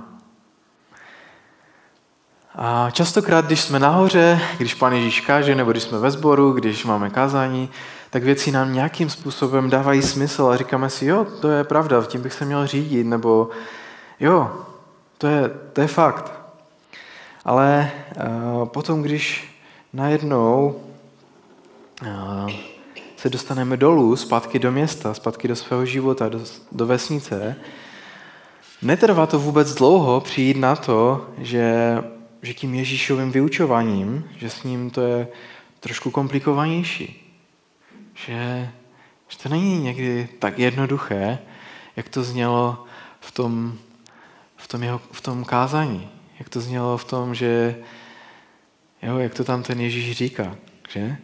A 2.54 2.90
častokrát, 2.90 3.46
když 3.46 3.60
jsme 3.60 3.78
nahoře, 3.78 4.40
když 4.58 4.74
Pán 4.74 4.92
Ježíš 4.92 5.20
káže, 5.20 5.54
nebo 5.54 5.70
když 5.70 5.82
jsme 5.82 5.98
ve 5.98 6.10
sboru, 6.10 6.52
když 6.52 6.84
máme 6.84 7.10
kázání, 7.10 7.70
tak 8.10 8.22
věci 8.22 8.52
nám 8.52 8.72
nějakým 8.72 9.10
způsobem 9.10 9.70
dávají 9.70 10.02
smysl 10.02 10.46
a 10.46 10.56
říkáme 10.56 10.90
si, 10.90 11.06
jo, 11.06 11.26
to 11.40 11.48
je 11.48 11.64
pravda, 11.64 12.04
tím 12.06 12.22
bych 12.22 12.32
se 12.32 12.44
měl 12.44 12.66
řídit, 12.66 13.04
nebo 13.04 13.50
jo, 14.20 14.52
to 15.18 15.26
je, 15.26 15.50
to 15.72 15.80
je 15.80 15.86
fakt. 15.86 16.32
Ale 17.44 17.90
uh, 18.16 18.68
potom, 18.68 19.02
když 19.02 19.54
najednou 19.92 20.80
se 23.17 23.31
dostaneme 23.31 23.76
dolů, 23.76 24.17
zpátky 24.17 24.59
do 24.59 24.73
města, 24.73 25.14
zpátky 25.14 25.49
do 25.49 25.57
svého 25.57 25.87
života, 25.87 26.28
do, 26.28 26.40
do 26.73 26.87
vesnice, 26.87 27.57
netrvá 28.83 29.26
to 29.26 29.38
vůbec 29.38 29.75
dlouho 29.75 30.21
přijít 30.21 30.57
na 30.57 30.76
to, 30.76 31.31
že, 31.38 31.99
že 32.43 32.55
tím 32.55 32.75
Ježíšovým 32.75 33.33
vyučováním, 33.33 34.31
že 34.37 34.50
s 34.50 34.62
ním 34.62 34.90
to 34.90 35.00
je 35.00 35.28
trošku 35.81 36.11
komplikovanější. 36.11 37.35
Že, 38.14 38.71
že 39.28 39.38
to 39.38 39.49
není 39.49 39.78
někdy 39.78 40.28
tak 40.38 40.59
jednoduché, 40.59 41.38
jak 41.97 42.09
to 42.09 42.23
znělo 42.23 42.85
v 43.21 43.33
tom, 43.33 43.78
v 44.57 44.69
tom, 44.69 44.83
jeho, 44.83 45.00
v 45.12 45.21
tom 45.21 45.45
kázání. 45.45 46.11
Jak 46.38 46.49
to 46.49 46.61
znělo 46.61 46.99
v 46.99 47.05
tom, 47.05 47.35
že 47.35 47.76
jo, 49.02 49.19
jak 49.19 49.35
to 49.35 49.45
tam 49.45 49.62
ten 49.62 49.81
Ježíš 49.81 50.17
říká. 50.17 50.57
Že? 50.88 51.17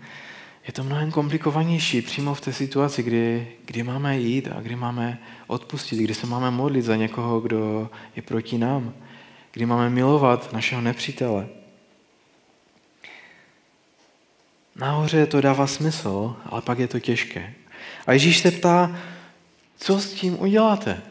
Je 0.67 0.73
to 0.73 0.85
mnohem 0.85 1.11
komplikovanější 1.11 2.03
přímo 2.03 2.35
v 2.35 2.41
té 2.41 2.53
situaci, 2.53 3.03
kdy, 3.03 3.53
kdy 3.65 3.83
máme 3.83 4.19
jít 4.19 4.49
a 4.57 4.61
kdy 4.61 4.77
máme 4.77 5.19
odpustit, 5.47 5.97
kdy 5.97 6.15
se 6.15 6.27
máme 6.27 6.51
modlit 6.51 6.85
za 6.85 6.97
někoho, 6.97 7.41
kdo 7.41 7.91
je 8.17 8.23
proti 8.23 8.59
nám, 8.59 8.95
kdy 9.53 9.67
máme 9.67 9.91
milovat 9.91 10.53
našeho 10.53 10.81
nepřítele. 10.81 11.49
Nahoře 14.77 15.27
to 15.27 15.41
dává 15.41 15.67
smysl, 15.67 16.37
ale 16.47 16.63
pak 16.63 16.79
je 16.79 16.89
to 16.89 17.01
těžké. 17.01 17.55
A 18.07 18.13
Ježíš 18.13 18.39
se 18.39 18.51
ptá, 18.51 18.99
co 19.77 20.01
s 20.01 20.13
tím 20.13 20.41
uděláte? 20.41 21.03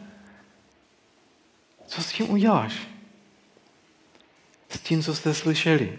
Co 1.86 2.02
s 2.02 2.12
tím 2.12 2.30
uděláš? 2.30 2.74
S 4.68 4.80
tím, 4.80 5.02
co 5.02 5.14
jste 5.14 5.34
slyšeli. 5.34 5.98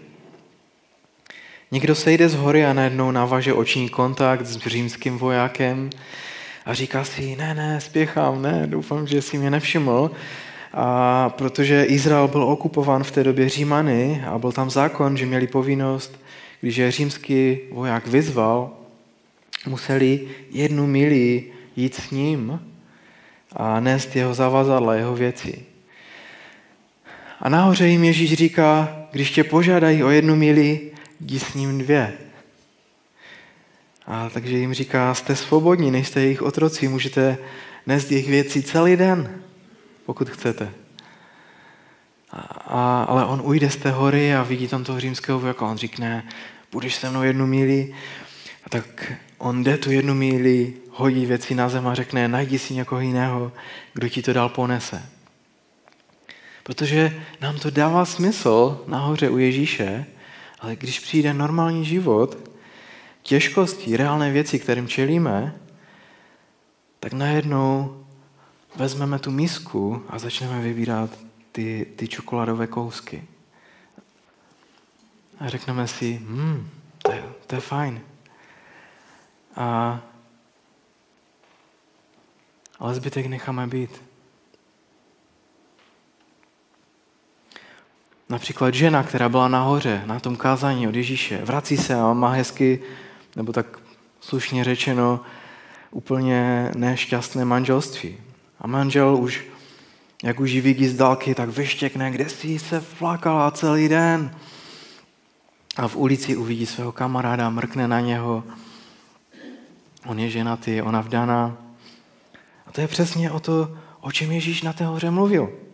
Někdo 1.70 1.94
sejde 1.94 2.28
z 2.28 2.34
hory 2.34 2.66
a 2.66 2.72
najednou 2.72 3.10
navaže 3.10 3.52
oční 3.52 3.88
kontakt 3.88 4.46
s 4.46 4.58
římským 4.66 5.18
vojákem 5.18 5.90
a 6.66 6.74
říká 6.74 7.04
si, 7.04 7.36
ne, 7.36 7.54
ne, 7.54 7.80
spěchám, 7.80 8.42
ne, 8.42 8.66
doufám, 8.66 9.06
že 9.06 9.22
si 9.22 9.38
mě 9.38 9.50
nevšiml, 9.50 10.10
a 10.72 11.28
protože 11.28 11.84
Izrael 11.84 12.28
byl 12.28 12.42
okupován 12.42 13.04
v 13.04 13.10
té 13.10 13.24
době 13.24 13.48
Římany 13.48 14.24
a 14.26 14.38
byl 14.38 14.52
tam 14.52 14.70
zákon, 14.70 15.16
že 15.16 15.26
měli 15.26 15.46
povinnost 15.46 16.18
když 16.60 16.76
je 16.76 16.90
římský 16.90 17.58
voják 17.70 18.06
vyzval, 18.06 18.70
museli 19.66 20.28
jednu 20.50 20.86
mili 20.86 21.44
jít 21.76 21.94
s 21.94 22.10
ním 22.10 22.60
a 23.52 23.80
nést 23.80 24.16
jeho 24.16 24.34
zavazadla, 24.34 24.94
jeho 24.94 25.16
věci. 25.16 25.62
A 27.40 27.48
nahoře 27.48 27.88
jim 27.88 28.04
Ježíš 28.04 28.32
říká, 28.32 28.96
když 29.12 29.30
tě 29.30 29.44
požádají 29.44 30.04
o 30.04 30.10
jednu 30.10 30.36
mili, 30.36 30.90
jdi 31.20 31.38
s 31.38 31.54
ním 31.54 31.78
dvě. 31.78 32.12
A 34.06 34.30
takže 34.30 34.58
jim 34.58 34.74
říká, 34.74 35.14
jste 35.14 35.36
svobodní, 35.36 35.90
nejste 35.90 36.20
jejich 36.20 36.42
otroci, 36.42 36.88
můžete 36.88 37.38
nést 37.86 38.10
jejich 38.10 38.28
věci 38.28 38.62
celý 38.62 38.96
den, 38.96 39.42
pokud 40.06 40.30
chcete. 40.30 40.72
A, 42.30 42.40
a, 42.66 43.02
ale 43.02 43.24
on 43.24 43.40
ujde 43.44 43.70
z 43.70 43.76
té 43.76 43.90
hory 43.90 44.34
a 44.34 44.42
vidí 44.42 44.68
tam 44.68 44.84
toho 44.84 45.00
římského 45.00 45.40
vojáka. 45.40 45.66
On 45.66 45.76
říkne, 45.76 46.28
budeš 46.72 46.94
se 46.94 47.10
mnou 47.10 47.22
jednu 47.22 47.46
míli. 47.46 47.94
A 48.64 48.70
tak 48.70 49.12
on 49.38 49.64
jde 49.64 49.78
tu 49.78 49.90
jednu 49.90 50.14
míli, 50.14 50.74
hodí 50.90 51.26
věci 51.26 51.54
na 51.54 51.68
zem 51.68 51.86
a 51.86 51.94
řekne, 51.94 52.28
najdi 52.28 52.58
si 52.58 52.74
někoho 52.74 53.00
jiného, 53.00 53.52
kdo 53.92 54.08
ti 54.08 54.22
to 54.22 54.32
dál 54.32 54.48
ponese. 54.48 55.02
Protože 56.62 57.22
nám 57.40 57.58
to 57.58 57.70
dává 57.70 58.04
smysl 58.04 58.84
nahoře 58.86 59.30
u 59.30 59.38
Ježíše, 59.38 60.06
ale 60.58 60.76
když 60.76 61.00
přijde 61.00 61.34
normální 61.34 61.84
život, 61.84 62.50
těžkosti, 63.22 63.96
reálné 63.96 64.32
věci, 64.32 64.58
kterým 64.58 64.88
čelíme, 64.88 65.60
tak 67.00 67.12
najednou 67.12 68.04
vezmeme 68.76 69.18
tu 69.18 69.30
misku 69.30 70.04
a 70.08 70.18
začneme 70.18 70.60
vybírat 70.60 71.10
ty, 71.52 71.86
ty 71.96 72.08
čokoládové 72.08 72.66
kousky. 72.66 73.24
A 75.38 75.48
řekneme 75.48 75.88
si, 75.88 76.18
hm, 76.22 76.68
to 77.02 77.12
je, 77.12 77.24
to 77.46 77.54
je 77.54 77.60
fajn. 77.60 78.00
A, 79.56 80.00
ale 82.78 82.94
zbytek 82.94 83.26
necháme 83.26 83.66
být. 83.66 84.05
Například 88.28 88.74
žena, 88.74 89.02
která 89.02 89.28
byla 89.28 89.48
nahoře 89.48 90.02
na 90.06 90.20
tom 90.20 90.36
kázání 90.36 90.88
od 90.88 90.94
Ježíše, 90.94 91.44
vrací 91.44 91.76
se 91.76 91.94
a 91.94 92.12
má 92.12 92.30
hezky, 92.30 92.82
nebo 93.36 93.52
tak 93.52 93.78
slušně 94.20 94.64
řečeno, 94.64 95.20
úplně 95.90 96.70
nešťastné 96.76 97.44
manželství. 97.44 98.16
A 98.60 98.66
manžel 98.66 99.16
už, 99.16 99.44
jak 100.24 100.40
už 100.40 100.56
vidí 100.56 100.88
z 100.88 100.96
dálky, 100.96 101.34
tak 101.34 101.48
vyštěkne, 101.48 102.10
kde 102.10 102.28
jsi 102.28 102.58
se 102.58 102.80
flakala 102.80 103.50
celý 103.50 103.88
den. 103.88 104.34
A 105.76 105.88
v 105.88 105.96
ulici 105.96 106.36
uvidí 106.36 106.66
svého 106.66 106.92
kamaráda, 106.92 107.50
mrkne 107.50 107.88
na 107.88 108.00
něho. 108.00 108.44
On 110.06 110.18
je 110.18 110.30
ženatý, 110.30 110.82
ona 110.82 111.00
vdaná. 111.00 111.56
A 112.66 112.72
to 112.72 112.80
je 112.80 112.88
přesně 112.88 113.30
o 113.30 113.40
to, 113.40 113.76
o 114.00 114.12
čem 114.12 114.32
Ježíš 114.32 114.62
na 114.62 114.72
té 114.72 114.84
hoře 114.84 115.10
mluvil. 115.10 115.65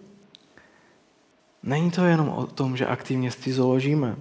Není 1.63 1.91
to 1.91 2.05
jenom 2.05 2.29
o 2.29 2.47
tom, 2.47 2.77
že 2.77 2.87
aktivně 2.87 3.31
zoložíme, 3.47 4.17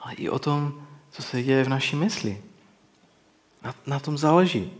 ale 0.00 0.12
i 0.12 0.28
o 0.28 0.38
tom, 0.38 0.86
co 1.10 1.22
se 1.22 1.42
děje 1.42 1.64
v 1.64 1.68
naší 1.68 1.96
mysli. 1.96 2.42
Na, 3.62 3.74
na 3.86 4.00
tom 4.00 4.18
záleží. 4.18 4.72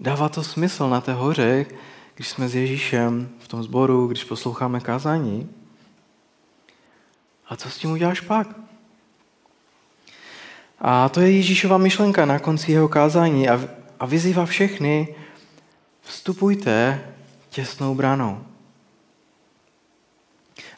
Dává 0.00 0.28
to 0.28 0.42
smysl 0.42 0.88
na 0.88 1.00
té 1.00 1.12
hoře, 1.12 1.66
když 2.14 2.28
jsme 2.28 2.48
s 2.48 2.54
Ježíšem 2.54 3.28
v 3.38 3.48
tom 3.48 3.62
sboru, 3.62 4.06
když 4.06 4.24
posloucháme 4.24 4.80
kázání. 4.80 5.50
A 7.48 7.56
co 7.56 7.70
s 7.70 7.78
tím 7.78 7.90
uděláš 7.90 8.20
pak? 8.20 8.48
A 10.78 11.08
to 11.08 11.20
je 11.20 11.30
Ježíšova 11.30 11.78
myšlenka 11.78 12.24
na 12.24 12.38
konci 12.38 12.72
jeho 12.72 12.88
kázání 12.88 13.48
a, 13.48 13.60
a 14.00 14.06
vyzývá 14.06 14.46
všechny, 14.46 15.14
vstupujte 16.02 17.04
těsnou 17.48 17.94
branou. 17.94 18.49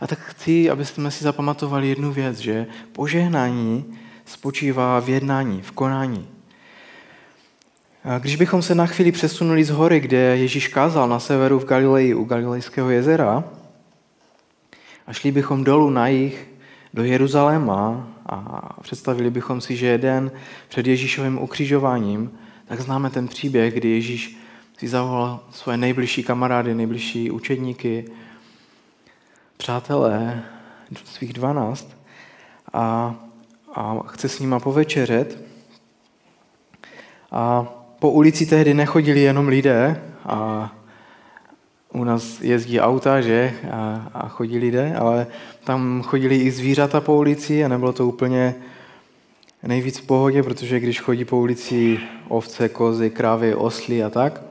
A 0.03 0.07
tak 0.07 0.19
chci, 0.19 0.71
abyste 0.71 1.11
si 1.11 1.25
zapamatovali 1.25 1.88
jednu 1.88 2.12
věc, 2.12 2.38
že 2.38 2.67
požehnání 2.93 3.99
spočívá 4.25 5.01
v 5.01 5.09
jednání, 5.09 5.62
v 5.62 5.73
konání. 5.73 6.29
Když 8.19 8.37
bychom 8.37 8.62
se 8.62 8.75
na 8.75 8.87
chvíli 8.87 9.12
přesunuli 9.12 9.65
z 9.65 9.71
hory, 9.71 10.01
kde 10.01 10.19
Ježíš 10.19 10.69
kázal 10.69 11.09
na 11.09 11.21
severu 11.21 11.59
v 11.59 11.65
Galileji 11.65 12.15
u 12.15 12.25
Galilejského 12.25 12.91
jezera 12.91 13.45
a 15.07 15.12
šli 15.12 15.33
bychom 15.33 15.65
dolů 15.65 15.91
na 15.91 16.09
jich 16.09 16.49
do 16.95 17.05
Jeruzaléma 17.05 18.09
a 18.27 18.69
představili 18.83 19.31
bychom 19.31 19.61
si, 19.61 19.77
že 19.77 19.87
jeden 19.87 20.31
před 20.69 20.87
Ježíšovým 20.87 21.38
ukřižováním, 21.38 22.31
tak 22.67 22.81
známe 22.81 23.11
ten 23.11 23.29
příběh, 23.29 23.75
kdy 23.75 23.88
Ježíš 23.88 24.38
si 24.79 24.88
zavolal 24.88 25.41
svoje 25.51 25.79
nejbližší 25.79 26.23
kamarády, 26.23 26.75
nejbližší 26.75 27.31
učedníky, 27.31 28.05
přátelé, 29.62 30.42
svých 31.05 31.33
dvanáct 31.33 31.87
a, 32.72 33.14
a 33.75 33.98
chce 34.07 34.29
s 34.29 34.40
nima 34.40 34.61
povečeřet. 34.61 35.38
A 37.31 37.62
po 37.98 38.11
ulici 38.11 38.46
tehdy 38.46 38.75
nechodili 38.75 39.20
jenom 39.20 39.48
lidé 39.48 40.03
a 40.25 40.72
u 41.92 42.05
nás 42.05 42.40
jezdí 42.40 42.81
auta, 42.81 43.20
že, 43.20 43.55
a, 43.70 44.11
a 44.14 44.29
chodí 44.29 44.59
lidé, 44.59 44.96
ale 44.98 45.27
tam 45.64 46.03
chodili 46.03 46.37
i 46.37 46.51
zvířata 46.51 47.01
po 47.01 47.16
ulici 47.16 47.64
a 47.64 47.68
nebylo 47.68 47.92
to 47.92 48.07
úplně 48.07 48.55
nejvíc 49.62 49.98
v 49.98 50.07
pohodě, 50.07 50.42
protože 50.42 50.81
když 50.81 51.01
chodí 51.01 51.25
po 51.25 51.38
ulici 51.38 52.01
ovce, 52.29 52.68
kozy, 52.68 53.11
krávy, 53.11 53.55
osly 53.55 54.03
a 54.03 54.11
tak, 54.11 54.42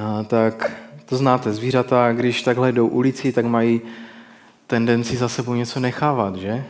a, 0.00 0.22
tak 0.22 0.87
to 1.08 1.16
znáte, 1.16 1.52
zvířata, 1.52 2.12
když 2.12 2.42
takhle 2.42 2.72
jdou 2.72 2.86
ulici, 2.86 3.32
tak 3.32 3.44
mají 3.44 3.80
tendenci 4.66 5.16
za 5.16 5.28
sebou 5.28 5.54
něco 5.54 5.80
nechávat, 5.80 6.36
že? 6.36 6.64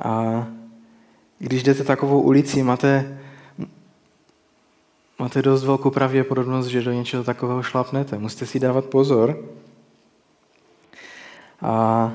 A 0.00 0.46
když 1.38 1.62
jdete 1.62 1.84
takovou 1.84 2.20
ulici, 2.20 2.62
máte, 2.62 3.18
máte 5.18 5.42
dost 5.42 5.64
velkou 5.64 5.90
pravděpodobnost, 5.90 6.66
že 6.66 6.82
do 6.82 6.92
něčeho 6.92 7.24
takového 7.24 7.62
šlapnete. 7.62 8.18
Musíte 8.18 8.46
si 8.46 8.60
dávat 8.60 8.84
pozor. 8.84 9.44
A, 11.62 12.12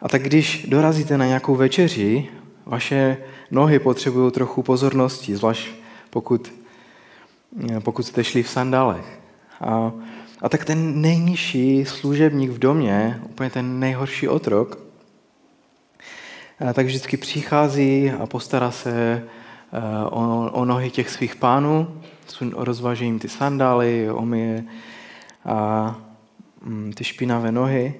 a 0.00 0.08
tak 0.08 0.22
když 0.22 0.66
dorazíte 0.68 1.18
na 1.18 1.26
nějakou 1.26 1.56
večeři, 1.56 2.28
vaše 2.66 3.16
nohy 3.50 3.78
potřebují 3.78 4.32
trochu 4.32 4.62
pozornosti, 4.62 5.36
zvlášť 5.36 5.68
pokud, 6.10 6.52
pokud 7.80 8.02
jste 8.02 8.24
šli 8.24 8.42
v 8.42 8.50
sandálech. 8.50 9.21
A, 9.62 9.92
a 10.40 10.48
tak 10.48 10.64
ten 10.64 11.00
nejnižší 11.00 11.84
služebník 11.84 12.50
v 12.50 12.58
domě, 12.58 13.20
úplně 13.24 13.50
ten 13.50 13.80
nejhorší 13.80 14.28
otrok, 14.28 14.78
tak 16.74 16.86
vždycky 16.86 17.16
přichází 17.16 18.10
a 18.10 18.26
postará 18.26 18.70
se 18.70 18.92
e, 18.92 19.22
o, 20.04 20.50
o 20.52 20.64
nohy 20.64 20.90
těch 20.90 21.10
svých 21.10 21.36
pánů, 21.36 22.00
rozvaží 22.56 23.04
jim 23.04 23.18
ty 23.18 23.28
sandály, 23.28 24.10
omije 24.10 24.64
a 25.44 25.96
mm, 26.64 26.92
ty 26.92 27.04
špinavé 27.04 27.52
nohy. 27.52 27.94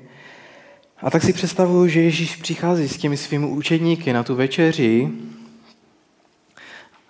A 1.02 1.10
tak 1.10 1.22
si 1.22 1.32
představuju, 1.32 1.88
že 1.88 2.00
Ježíš 2.00 2.36
přichází 2.36 2.88
s 2.88 2.96
těmi 2.96 3.16
svými 3.16 3.46
učedníky 3.46 4.12
na 4.12 4.22
tu 4.22 4.34
večeři 4.34 5.10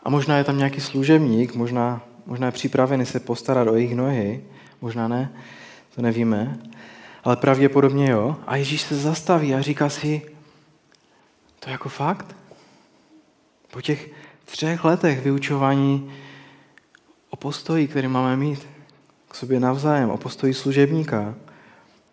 a 0.03 0.11
možná 0.11 0.39
je 0.39 0.45
tam 0.45 0.59
nějaký 0.59 0.81
služebník, 0.81 1.55
možná, 1.55 2.01
možná 2.27 2.47
je 2.47 2.53
připravený 2.53 3.07
se 3.07 3.21
postarat 3.21 3.69
o 3.69 3.75
jejich 3.75 3.95
nohy, 3.95 4.45
možná 4.81 5.09
ne, 5.09 5.33
to 5.95 6.03
nevíme, 6.03 6.59
ale 7.25 7.37
pravděpodobně 7.37 8.11
jo. 8.11 8.37
A 8.47 8.57
Ježíš 8.57 8.83
se 8.83 8.97
zastaví 8.97 9.55
a 9.55 9.63
říká 9.63 9.89
si, 9.89 10.23
to 11.61 11.69
je 11.69 11.73
jako 11.73 11.89
fakt? 11.89 12.37
Po 13.71 13.81
těch 13.81 14.11
třech 14.45 14.85
letech 14.85 15.23
vyučování 15.23 16.13
o 17.31 17.37
postoji, 17.37 17.89
který 17.89 18.09
máme 18.09 18.37
mít 18.37 18.67
k 19.29 19.35
sobě 19.35 19.61
navzájem, 19.61 20.11
o 20.11 20.17
postoji 20.17 20.55
služebníka, 20.55 21.35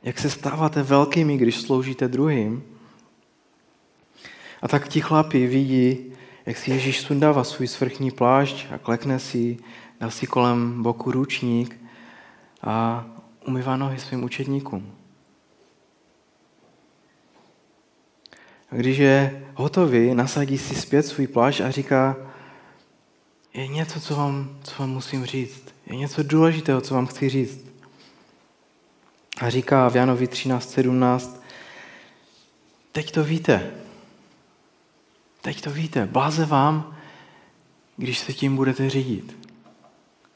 jak 0.03 0.19
se 0.19 0.29
stáváte 0.29 0.83
velkými, 0.83 1.37
když 1.37 1.61
sloužíte 1.61 2.07
druhým. 2.07 2.63
A 4.61 4.67
tak 4.67 4.87
ti 4.87 5.01
chlapi 5.01 5.47
vidí, 5.47 6.13
jak 6.49 6.57
si 6.57 6.71
Ježíš 6.71 7.01
sundává 7.01 7.43
svůj 7.43 7.67
svrchní 7.67 8.11
plášť 8.11 8.65
a 8.71 8.77
klekne 8.77 9.19
si, 9.19 9.57
dá 9.99 10.09
si 10.09 10.27
kolem 10.27 10.83
boku 10.83 11.11
ručník 11.11 11.77
a 12.61 13.05
umývá 13.47 13.77
nohy 13.77 13.99
svým 13.99 14.23
učedníkům. 14.23 14.95
A 18.71 18.75
když 18.75 18.97
je 18.97 19.47
hotový, 19.55 20.15
nasadí 20.15 20.57
si 20.57 20.75
zpět 20.75 21.03
svůj 21.03 21.27
plášť 21.27 21.61
a 21.61 21.71
říká, 21.71 22.17
je 23.53 23.67
něco, 23.67 24.01
co 24.01 24.15
vám, 24.15 24.59
co 24.63 24.73
vám 24.79 24.89
musím 24.89 25.25
říct. 25.25 25.63
Je 25.85 25.95
něco 25.95 26.23
důležitého, 26.23 26.81
co 26.81 26.93
vám 26.93 27.07
chci 27.07 27.29
říct. 27.29 27.65
A 29.41 29.49
říká 29.49 29.89
v 29.89 29.95
Janovi 29.95 30.25
13.17, 30.25 31.29
teď 32.91 33.11
to 33.11 33.23
víte. 33.23 33.71
Teď 35.41 35.61
to 35.61 35.71
víte. 35.71 36.05
Bláze 36.05 36.45
vám, 36.45 36.95
když 37.97 38.19
se 38.19 38.33
tím 38.33 38.55
budete 38.55 38.89
řídit. 38.89 39.49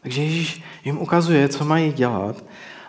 Takže 0.01 0.23
Ježíš 0.23 0.63
jim 0.85 0.97
ukazuje, 0.97 1.49
co 1.49 1.65
mají 1.65 1.93
dělat 1.93 2.43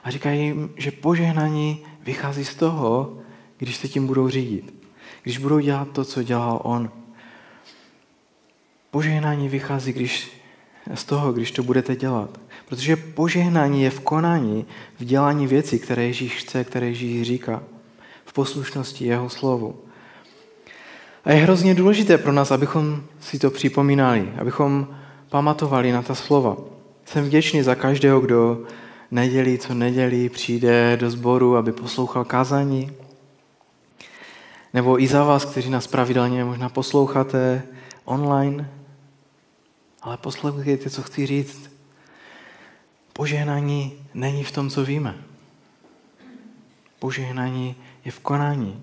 a 0.04 0.10
říká 0.10 0.30
jim, 0.30 0.70
že 0.76 0.90
požehnání 0.90 1.84
vychází 2.00 2.44
z 2.44 2.54
toho, 2.54 3.18
když 3.58 3.76
se 3.76 3.88
tím 3.88 4.06
budou 4.06 4.28
řídit. 4.28 4.74
Když 5.22 5.38
budou 5.38 5.58
dělat 5.58 5.88
to, 5.92 6.04
co 6.04 6.22
dělal 6.22 6.60
on. 6.64 6.90
Požehnání 8.90 9.48
vychází 9.48 9.92
když, 9.92 10.42
z 10.94 11.04
toho, 11.04 11.32
když 11.32 11.50
to 11.50 11.62
budete 11.62 11.96
dělat. 11.96 12.40
Protože 12.66 12.96
požehnání 12.96 13.82
je 13.82 13.90
v 13.90 14.00
konání, 14.00 14.66
v 15.00 15.04
dělání 15.04 15.46
věcí, 15.46 15.78
které 15.78 16.04
Ježíš 16.04 16.36
chce, 16.36 16.64
které 16.64 16.86
Ježíš 16.86 17.26
říká. 17.26 17.62
V 18.24 18.32
poslušnosti 18.32 19.04
jeho 19.04 19.30
slovu. 19.30 19.83
A 21.24 21.32
je 21.32 21.42
hrozně 21.42 21.74
důležité 21.74 22.18
pro 22.18 22.32
nás, 22.32 22.50
abychom 22.50 23.02
si 23.20 23.38
to 23.38 23.50
připomínali, 23.50 24.32
abychom 24.38 24.88
pamatovali 25.28 25.92
na 25.92 26.02
ta 26.02 26.14
slova. 26.14 26.56
Jsem 27.04 27.24
vděčný 27.24 27.62
za 27.62 27.74
každého, 27.74 28.20
kdo 28.20 28.62
nedělí, 29.10 29.58
co 29.58 29.74
nedělí, 29.74 30.28
přijde 30.28 30.96
do 30.96 31.10
sboru, 31.10 31.56
aby 31.56 31.72
poslouchal 31.72 32.24
kázání. 32.24 32.92
Nebo 34.74 35.02
i 35.02 35.06
za 35.06 35.24
vás, 35.24 35.44
kteří 35.44 35.70
nás 35.70 35.86
pravidelně 35.86 36.44
možná 36.44 36.68
posloucháte 36.68 37.62
online. 38.04 38.70
Ale 40.02 40.16
poslouchejte, 40.16 40.90
co 40.90 41.02
chci 41.02 41.26
říct. 41.26 41.70
Požehnání 43.12 43.92
není 44.14 44.44
v 44.44 44.52
tom, 44.52 44.70
co 44.70 44.84
víme. 44.84 45.14
Požehnání 46.98 47.76
je 48.04 48.10
v 48.10 48.20
konání. 48.20 48.82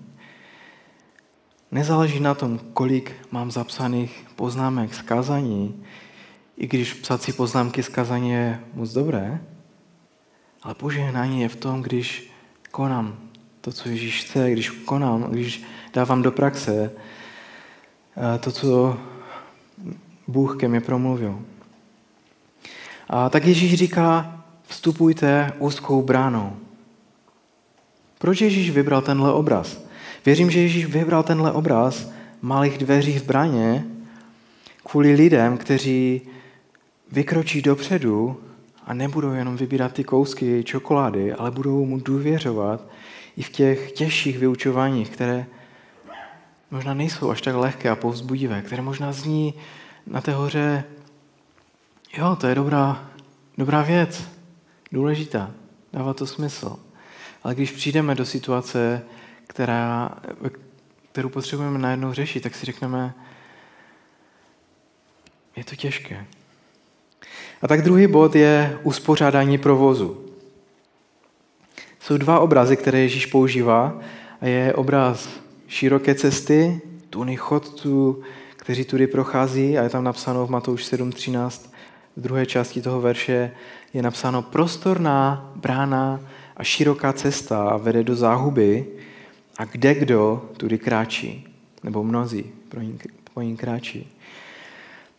Nezáleží 1.72 2.20
na 2.20 2.34
tom, 2.34 2.60
kolik 2.72 3.12
mám 3.30 3.50
zapsaných 3.50 4.26
poznámek 4.36 4.94
z 4.94 5.02
kázání, 5.02 5.84
i 6.56 6.66
když 6.66 6.94
psat 6.94 7.22
si 7.22 7.32
poznámky 7.32 7.82
z 7.82 7.88
kazání 7.88 8.30
je 8.30 8.60
moc 8.74 8.92
dobré, 8.92 9.40
ale 10.62 10.74
požehnání 10.74 11.40
je 11.40 11.48
v 11.48 11.56
tom, 11.56 11.82
když 11.82 12.32
konám 12.70 13.18
to, 13.60 13.72
co 13.72 13.88
Ježíš 13.88 14.24
chce, 14.24 14.50
když 14.50 14.70
konám, 14.70 15.22
když 15.22 15.62
dávám 15.92 16.22
do 16.22 16.32
praxe 16.32 16.92
eh, 16.92 18.38
to, 18.38 18.52
co 18.52 18.98
Bůh 20.28 20.56
ke 20.60 20.68
mně 20.68 20.80
promluvil. 20.80 21.40
A 23.08 23.28
tak 23.28 23.44
Ježíš 23.44 23.74
říká, 23.74 24.40
vstupujte 24.66 25.52
úzkou 25.58 26.02
bránou. 26.02 26.56
Proč 28.18 28.40
Ježíš 28.40 28.70
vybral 28.70 29.02
tenhle 29.02 29.32
obraz? 29.32 29.91
Věřím, 30.26 30.50
že 30.50 30.60
Ježíš 30.60 30.86
vybral 30.86 31.22
tenhle 31.22 31.52
obraz 31.52 32.10
malých 32.42 32.78
dveří 32.78 33.18
v 33.18 33.26
bráně 33.26 33.84
kvůli 34.84 35.14
lidem, 35.14 35.58
kteří 35.58 36.20
vykročí 37.12 37.62
dopředu 37.62 38.40
a 38.86 38.94
nebudou 38.94 39.32
jenom 39.32 39.56
vybírat 39.56 39.92
ty 39.92 40.04
kousky 40.04 40.64
čokolády, 40.64 41.32
ale 41.32 41.50
budou 41.50 41.84
mu 41.84 42.00
důvěřovat 42.00 42.84
i 43.36 43.42
v 43.42 43.50
těch 43.50 43.92
těžších 43.92 44.38
vyučováních, 44.38 45.10
které 45.10 45.46
možná 46.70 46.94
nejsou 46.94 47.30
až 47.30 47.40
tak 47.40 47.54
lehké 47.54 47.90
a 47.90 47.96
povzbudivé, 47.96 48.62
které 48.62 48.82
možná 48.82 49.12
zní 49.12 49.54
na 50.06 50.20
té 50.20 50.32
hoře, 50.32 50.84
jo, 52.16 52.36
to 52.40 52.46
je 52.46 52.54
dobrá, 52.54 53.08
dobrá 53.58 53.82
věc, 53.82 54.24
důležitá, 54.92 55.50
dává 55.92 56.14
to 56.14 56.26
smysl. 56.26 56.76
Ale 57.42 57.54
když 57.54 57.70
přijdeme 57.72 58.14
do 58.14 58.24
situace, 58.24 59.02
která, 59.46 60.10
kterou 61.12 61.28
potřebujeme 61.28 61.78
najednou 61.78 62.12
řešit, 62.12 62.40
tak 62.40 62.54
si 62.54 62.66
řekneme, 62.66 63.14
je 65.56 65.64
to 65.64 65.76
těžké. 65.76 66.26
A 67.62 67.68
tak 67.68 67.82
druhý 67.82 68.06
bod 68.06 68.34
je 68.34 68.78
uspořádání 68.82 69.58
provozu. 69.58 70.26
Jsou 72.00 72.16
dva 72.16 72.40
obrazy, 72.40 72.76
které 72.76 73.00
Ježíš 73.00 73.26
používá. 73.26 74.00
A 74.40 74.46
je 74.46 74.74
obraz 74.74 75.28
široké 75.66 76.14
cesty, 76.14 76.80
tuny 77.10 77.36
chodců, 77.36 78.22
kteří 78.56 78.84
tudy 78.84 79.06
prochází 79.06 79.78
a 79.78 79.82
je 79.82 79.88
tam 79.88 80.04
napsáno 80.04 80.46
v 80.46 80.50
Matouš 80.50 80.92
7.13, 80.92 81.70
v 82.16 82.20
druhé 82.20 82.46
části 82.46 82.82
toho 82.82 83.00
verše 83.00 83.50
je 83.94 84.02
napsáno 84.02 84.42
prostorná 84.42 85.52
brána 85.56 86.20
a 86.56 86.64
široká 86.64 87.12
cesta 87.12 87.76
vede 87.76 88.04
do 88.04 88.16
záhuby 88.16 88.86
a 89.58 89.64
kde 89.64 89.94
kdo 89.94 90.50
tudy 90.56 90.78
kráčí, 90.78 91.48
nebo 91.84 92.04
mnozí 92.04 92.44
pro 92.68 92.80
ní, 92.80 92.98
po 93.34 93.42
ní 93.42 93.56
kráčí. 93.56 94.08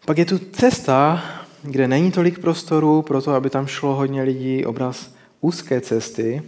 Pak 0.05 0.17
je 0.17 0.25
tu 0.25 0.37
cesta, 0.37 1.23
kde 1.63 1.87
není 1.87 2.11
tolik 2.11 2.39
prostoru 2.39 3.01
pro 3.01 3.21
to, 3.21 3.31
aby 3.31 3.49
tam 3.49 3.67
šlo 3.67 3.95
hodně 3.95 4.23
lidí, 4.23 4.65
obraz 4.65 5.15
úzké 5.41 5.81
cesty. 5.81 6.43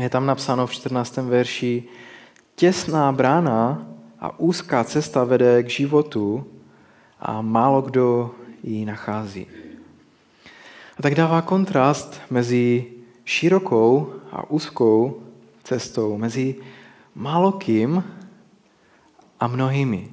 Je 0.00 0.10
tam 0.10 0.26
napsáno 0.26 0.66
v 0.66 0.72
14. 0.72 1.16
verši, 1.16 1.84
těsná 2.56 3.12
brána 3.12 3.86
a 4.20 4.38
úzká 4.38 4.84
cesta 4.84 5.24
vede 5.24 5.62
k 5.62 5.70
životu 5.70 6.46
a 7.20 7.42
málo 7.42 7.82
kdo 7.82 8.34
ji 8.62 8.84
nachází. 8.84 9.46
A 10.98 11.02
tak 11.02 11.14
dává 11.14 11.42
kontrast 11.42 12.20
mezi 12.30 12.86
širokou 13.24 14.12
a 14.32 14.50
úzkou 14.50 15.22
cestou, 15.64 16.18
mezi 16.18 16.54
málo 17.14 17.52
kým 17.52 18.04
a 19.40 19.46
mnohými. 19.46 20.10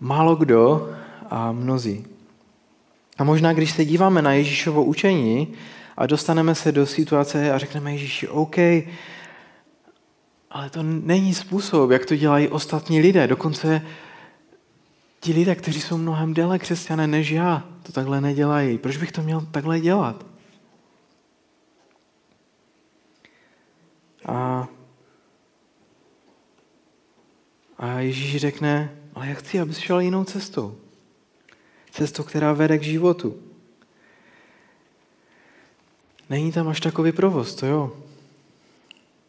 Málo 0.00 0.36
kdo 0.36 0.90
a 1.30 1.52
mnozí. 1.52 2.06
A 3.18 3.24
možná, 3.24 3.52
když 3.52 3.70
se 3.70 3.84
díváme 3.84 4.22
na 4.22 4.32
Ježíšovo 4.32 4.84
učení 4.84 5.54
a 5.96 6.06
dostaneme 6.06 6.54
se 6.54 6.72
do 6.72 6.86
situace 6.86 7.52
a 7.52 7.58
řekneme 7.58 7.92
Ježíši, 7.92 8.28
OK, 8.28 8.56
ale 10.50 10.70
to 10.70 10.82
není 10.82 11.34
způsob, 11.34 11.90
jak 11.90 12.06
to 12.06 12.16
dělají 12.16 12.48
ostatní 12.48 13.00
lidé. 13.00 13.26
Dokonce 13.26 13.82
ti 15.20 15.32
lidé, 15.32 15.54
kteří 15.54 15.80
jsou 15.80 15.98
mnohem 15.98 16.34
déle 16.34 16.58
křesťané 16.58 17.06
než 17.06 17.30
já, 17.30 17.64
to 17.82 17.92
takhle 17.92 18.20
nedělají. 18.20 18.78
Proč 18.78 18.96
bych 18.96 19.12
to 19.12 19.22
měl 19.22 19.40
takhle 19.40 19.80
dělat? 19.80 20.26
A, 24.26 24.68
a 27.80 28.00
Ježíš 28.00 28.36
řekne, 28.36 28.96
ale 29.14 29.28
já 29.28 29.34
chci, 29.34 29.60
abys 29.60 29.78
šel 29.78 30.00
jinou 30.00 30.24
cestou. 30.24 30.76
Cestou, 31.90 32.22
která 32.22 32.52
vede 32.52 32.78
k 32.78 32.82
životu. 32.82 33.42
Není 36.30 36.52
tam 36.52 36.68
až 36.68 36.80
takový 36.80 37.12
provoz, 37.12 37.54
to 37.54 37.66
jo. 37.66 37.96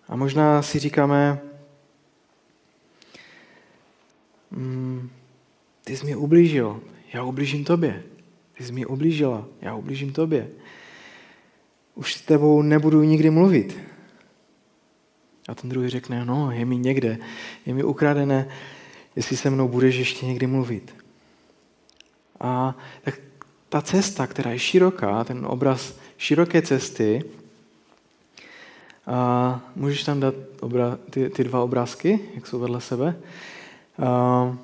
A 0.08 0.16
možná 0.16 0.62
si 0.62 0.80
říkáme, 0.80 1.42
mm, 4.52 5.10
ty 5.84 5.98
jsi 5.98 6.06
mi 6.06 6.16
ublížil, 6.16 6.82
já 7.14 7.24
ublížím 7.24 7.66
tobě. 7.66 8.04
Ty 8.54 8.64
jsi 8.64 8.72
mi 8.72 8.86
ublížila, 8.86 9.48
já 9.62 9.76
ublížím 9.76 10.14
tobě. 10.14 10.50
Už 11.96 12.16
s 12.16 12.22
tebou 12.22 12.62
nebudu 12.62 13.04
nikdy 13.04 13.30
mluvit. 13.30 13.91
A 15.48 15.56
ten 15.56 15.70
druhý 15.70 15.90
řekne, 15.90 16.26
no, 16.26 16.52
je 16.52 16.66
mi 16.66 16.78
někde, 16.78 17.18
je 17.66 17.74
mi 17.74 17.84
ukradené, 17.84 18.48
jestli 19.16 19.38
se 19.38 19.50
mnou 19.50 19.68
budeš 19.68 19.96
ještě 19.96 20.26
někdy 20.26 20.48
mluvit. 20.48 20.96
A 22.40 22.76
tak 23.02 23.20
ta 23.70 23.82
cesta, 23.82 24.28
která 24.28 24.52
je 24.52 24.60
široká, 24.60 25.24
ten 25.24 25.46
obraz 25.46 25.96
široké 26.18 26.62
cesty, 26.62 27.24
a 29.08 29.62
můžeš 29.76 30.04
tam 30.04 30.20
dát 30.20 30.36
obra, 30.62 30.98
ty, 31.10 31.30
ty 31.30 31.44
dva 31.44 31.64
obrázky, 31.64 32.20
jak 32.36 32.48
jsou 32.48 32.60
vedle 32.60 32.82
sebe. 32.82 33.16
A 34.06 34.58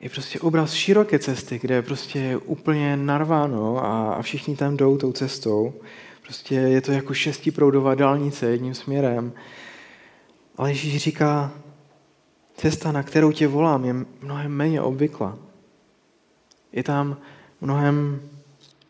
je 0.00 0.10
prostě 0.10 0.40
obraz 0.40 0.72
široké 0.72 1.18
cesty, 1.18 1.58
kde 1.58 1.82
prostě 1.82 2.18
je 2.18 2.36
úplně 2.36 2.96
narváno 2.96 3.84
a, 3.84 4.12
a 4.12 4.22
všichni 4.22 4.56
tam 4.56 4.76
jdou 4.76 4.98
tou 4.98 5.12
cestou. 5.12 5.74
Prostě 6.28 6.54
je 6.54 6.80
to 6.80 6.92
jako 6.92 7.14
šestiproudová 7.14 7.94
dálnice 7.94 8.46
jedním 8.46 8.74
směrem. 8.74 9.32
Ale 10.56 10.70
Ježíš 10.70 11.02
říká, 11.02 11.52
cesta, 12.54 12.92
na 12.92 13.02
kterou 13.02 13.32
tě 13.32 13.48
volám, 13.48 13.84
je 13.84 13.94
mnohem 14.22 14.52
méně 14.52 14.82
obvyklá. 14.82 15.38
Je 16.72 16.82
tam 16.82 17.16
mnohem 17.60 18.20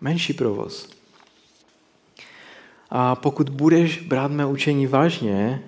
menší 0.01 0.33
provoz. 0.33 0.91
A 2.91 3.15
pokud 3.15 3.49
budeš 3.49 4.03
brát 4.03 4.31
mé 4.31 4.47
učení 4.47 4.87
vážně, 4.87 5.63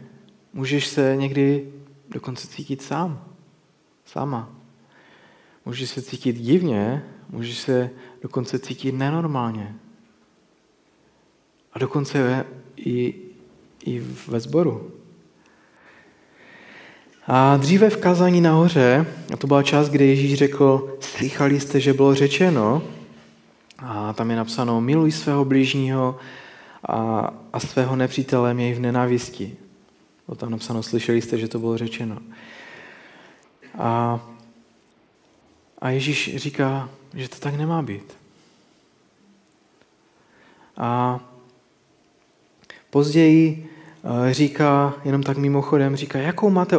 můžeš 0.52 0.86
se 0.86 1.16
někdy 1.16 1.72
dokonce 2.08 2.48
cítit 2.48 2.82
sám. 2.82 3.24
Sama. 4.04 4.50
Můžeš 5.64 5.90
se 5.90 6.02
cítit 6.02 6.36
divně, 6.36 7.04
můžeš 7.28 7.58
se 7.58 7.90
dokonce 8.22 8.58
cítit 8.58 8.92
nenormálně. 8.92 9.76
A 11.72 11.78
dokonce 11.78 12.46
i, 12.76 13.14
i 13.84 14.00
ve 14.28 14.40
sboru. 14.40 14.90
A 17.26 17.56
dříve 17.56 17.90
v 17.90 17.96
kazání 17.96 18.40
nahoře, 18.40 19.06
a 19.32 19.36
to 19.36 19.46
byla 19.46 19.62
část, 19.62 19.88
kde 19.88 20.04
Ježíš 20.04 20.34
řekl, 20.34 20.96
slychali 21.00 21.60
jste, 21.60 21.80
že 21.80 21.92
bylo 21.92 22.14
řečeno, 22.14 22.82
a 23.78 24.12
tam 24.12 24.30
je 24.30 24.36
napsáno, 24.36 24.80
miluj 24.80 25.12
svého 25.12 25.44
blížního 25.44 26.18
a, 26.88 27.30
a 27.52 27.60
svého 27.60 27.96
nepřítele 27.96 28.54
měj 28.54 28.74
v 28.74 28.80
nenávisti. 28.80 29.56
Bylo 30.26 30.36
tam 30.36 30.50
napsáno, 30.50 30.82
slyšeli 30.82 31.22
jste, 31.22 31.38
že 31.38 31.48
to 31.48 31.58
bylo 31.58 31.78
řečeno. 31.78 32.18
A, 33.78 34.20
a 35.78 35.90
Ježíš 35.90 36.36
říká, 36.36 36.88
že 37.14 37.28
to 37.28 37.36
tak 37.36 37.54
nemá 37.54 37.82
být. 37.82 38.16
A 40.76 41.20
později 42.90 43.68
eh, 44.04 44.34
říká, 44.34 44.94
jenom 45.04 45.22
tak 45.22 45.36
mimochodem, 45.36 45.96
říká, 45.96 46.18
jakou 46.18 46.50
máte 46.50 46.78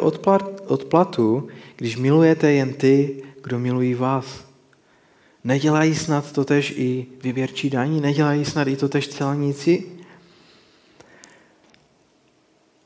odplatu, 0.67 1.47
když 1.75 1.97
milujete 1.97 2.51
jen 2.51 2.73
ty, 2.73 3.23
kdo 3.43 3.59
milují 3.59 3.93
vás. 3.93 4.45
Nedělají 5.43 5.95
snad 5.95 6.31
to 6.31 6.45
tež 6.45 6.73
i 6.77 7.05
vyvěrčí 7.23 7.69
daní? 7.69 8.01
Nedělají 8.01 8.45
snad 8.45 8.67
i 8.67 8.75
to 8.75 8.89
tež 8.89 9.07
celníci? 9.07 9.83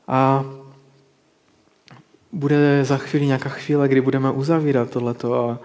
A 0.08 0.44
bude 2.32 2.84
za 2.84 2.96
chvíli 2.96 3.26
nějaká 3.26 3.48
chvíle, 3.48 3.88
kdy 3.88 4.00
budeme 4.00 4.30
uzavírat 4.30 4.90
tohleto 4.90 5.34
a 5.34 5.60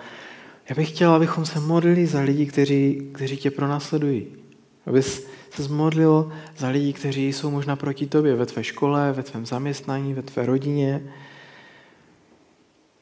já 0.69 0.75
bych 0.75 0.89
chtěl, 0.89 1.11
abychom 1.11 1.45
se 1.45 1.59
modlili 1.59 2.07
za 2.07 2.21
lidi, 2.21 2.45
kteří, 2.45 3.09
kteří 3.13 3.37
tě 3.37 3.51
pronásledují. 3.51 4.40
Abys 4.85 5.27
se 5.51 5.63
zmodlil 5.63 6.31
za 6.57 6.69
lidi, 6.69 6.93
kteří 6.93 7.33
jsou 7.33 7.51
možná 7.51 7.75
proti 7.75 8.07
tobě 8.07 8.35
ve 8.35 8.45
tvé 8.45 8.63
škole, 8.63 9.11
ve 9.11 9.23
tvém 9.23 9.45
zaměstnání, 9.45 10.13
ve 10.13 10.21
tvé 10.21 10.45
rodině. 10.45 11.01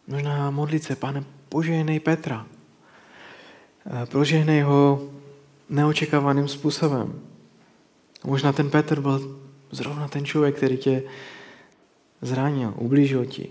Možná 0.08 0.52
modlit 0.52 0.84
se, 0.84 0.96
pane, 0.96 1.24
požehnej 1.50 2.00
Petra. 2.00 2.46
Eh, 3.86 4.06
požehnej 4.06 4.62
ho 4.62 5.10
neočekávaným 5.70 6.48
způsobem. 6.48 7.22
Možná 8.24 8.54
ten 8.54 8.70
Petr 8.70 9.02
byl 9.02 9.40
zrovna 9.72 10.08
ten 10.08 10.26
člověk, 10.26 10.56
který 10.56 10.78
tě 10.78 11.04
zranil, 12.22 12.74
ublížil 12.78 13.26
ti. 13.26 13.50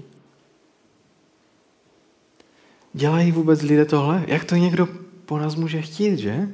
Dělají 2.93 3.33
vůbec 3.33 3.62
lidé 3.62 3.85
tohle? 3.85 4.25
Jak 4.27 4.45
to 4.45 4.57
někdo 4.57 4.88
po 5.27 5.38
nás 5.38 5.55
může 5.55 5.83
chtít, 5.83 6.19
že? 6.19 6.49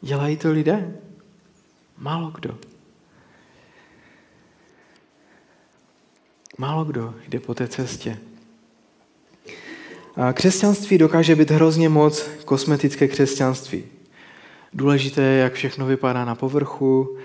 Dělají 0.00 0.36
to 0.36 0.52
lidé? 0.52 0.96
Málo 1.98 2.30
kdo. 2.30 2.58
Málo 6.58 6.84
kdo 6.84 7.14
jde 7.28 7.40
po 7.40 7.54
té 7.54 7.68
cestě. 7.68 8.18
A 10.16 10.32
křesťanství 10.32 10.98
dokáže 10.98 11.36
být 11.36 11.50
hrozně 11.50 11.88
moc 11.88 12.28
kosmetické 12.44 13.08
křesťanství. 13.08 13.84
Důležité 14.72 15.22
je, 15.22 15.38
jak 15.38 15.52
všechno 15.52 15.86
vypadá 15.86 16.24
na 16.24 16.34
povrchu 16.34 17.16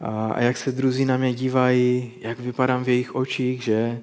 a 0.00 0.42
jak 0.42 0.56
se 0.56 0.72
druzí 0.72 1.04
na 1.04 1.16
mě 1.16 1.34
dívají, 1.34 2.12
jak 2.20 2.40
vypadám 2.40 2.84
v 2.84 2.88
jejich 2.88 3.14
očích, 3.14 3.62
že 3.62 4.00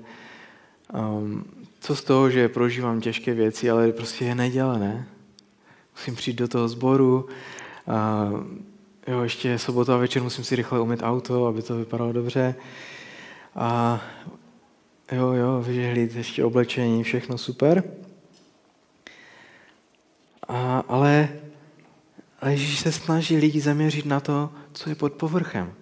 um, 0.93 1.45
co 1.79 1.95
z 1.95 2.03
toho, 2.03 2.29
že 2.29 2.49
prožívám 2.49 3.01
těžké 3.01 3.33
věci, 3.33 3.69
ale 3.69 3.91
prostě 3.91 4.25
je 4.25 4.35
neděle, 4.35 4.79
ne? 4.79 5.07
Musím 5.95 6.15
přijít 6.15 6.37
do 6.37 6.47
toho 6.47 6.67
sboru, 6.67 7.27
a 7.87 8.29
jo, 9.07 9.21
ještě 9.21 9.59
sobota 9.59 9.97
večer 9.97 10.23
musím 10.23 10.43
si 10.43 10.55
rychle 10.55 10.79
umýt 10.79 11.03
auto, 11.03 11.45
aby 11.45 11.61
to 11.61 11.75
vypadalo 11.75 12.13
dobře. 12.13 12.55
A 13.55 14.01
jo, 15.11 15.31
jo, 15.31 15.61
vyžehlit 15.61 16.15
ještě 16.15 16.45
oblečení, 16.45 17.03
všechno 17.03 17.37
super. 17.37 17.83
A, 20.47 20.83
ale, 20.87 21.29
ale 22.41 22.51
Ježíš 22.51 22.79
se 22.79 22.91
snaží 22.91 23.37
lidi 23.37 23.61
zaměřit 23.61 24.05
na 24.05 24.19
to, 24.19 24.49
co 24.73 24.89
je 24.89 24.95
pod 24.95 25.13
povrchem, 25.13 25.73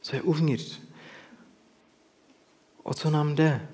co 0.00 0.16
je 0.16 0.22
uvnitř, 0.22 0.80
o 2.82 2.94
co 2.94 3.10
nám 3.10 3.34
jde. 3.34 3.68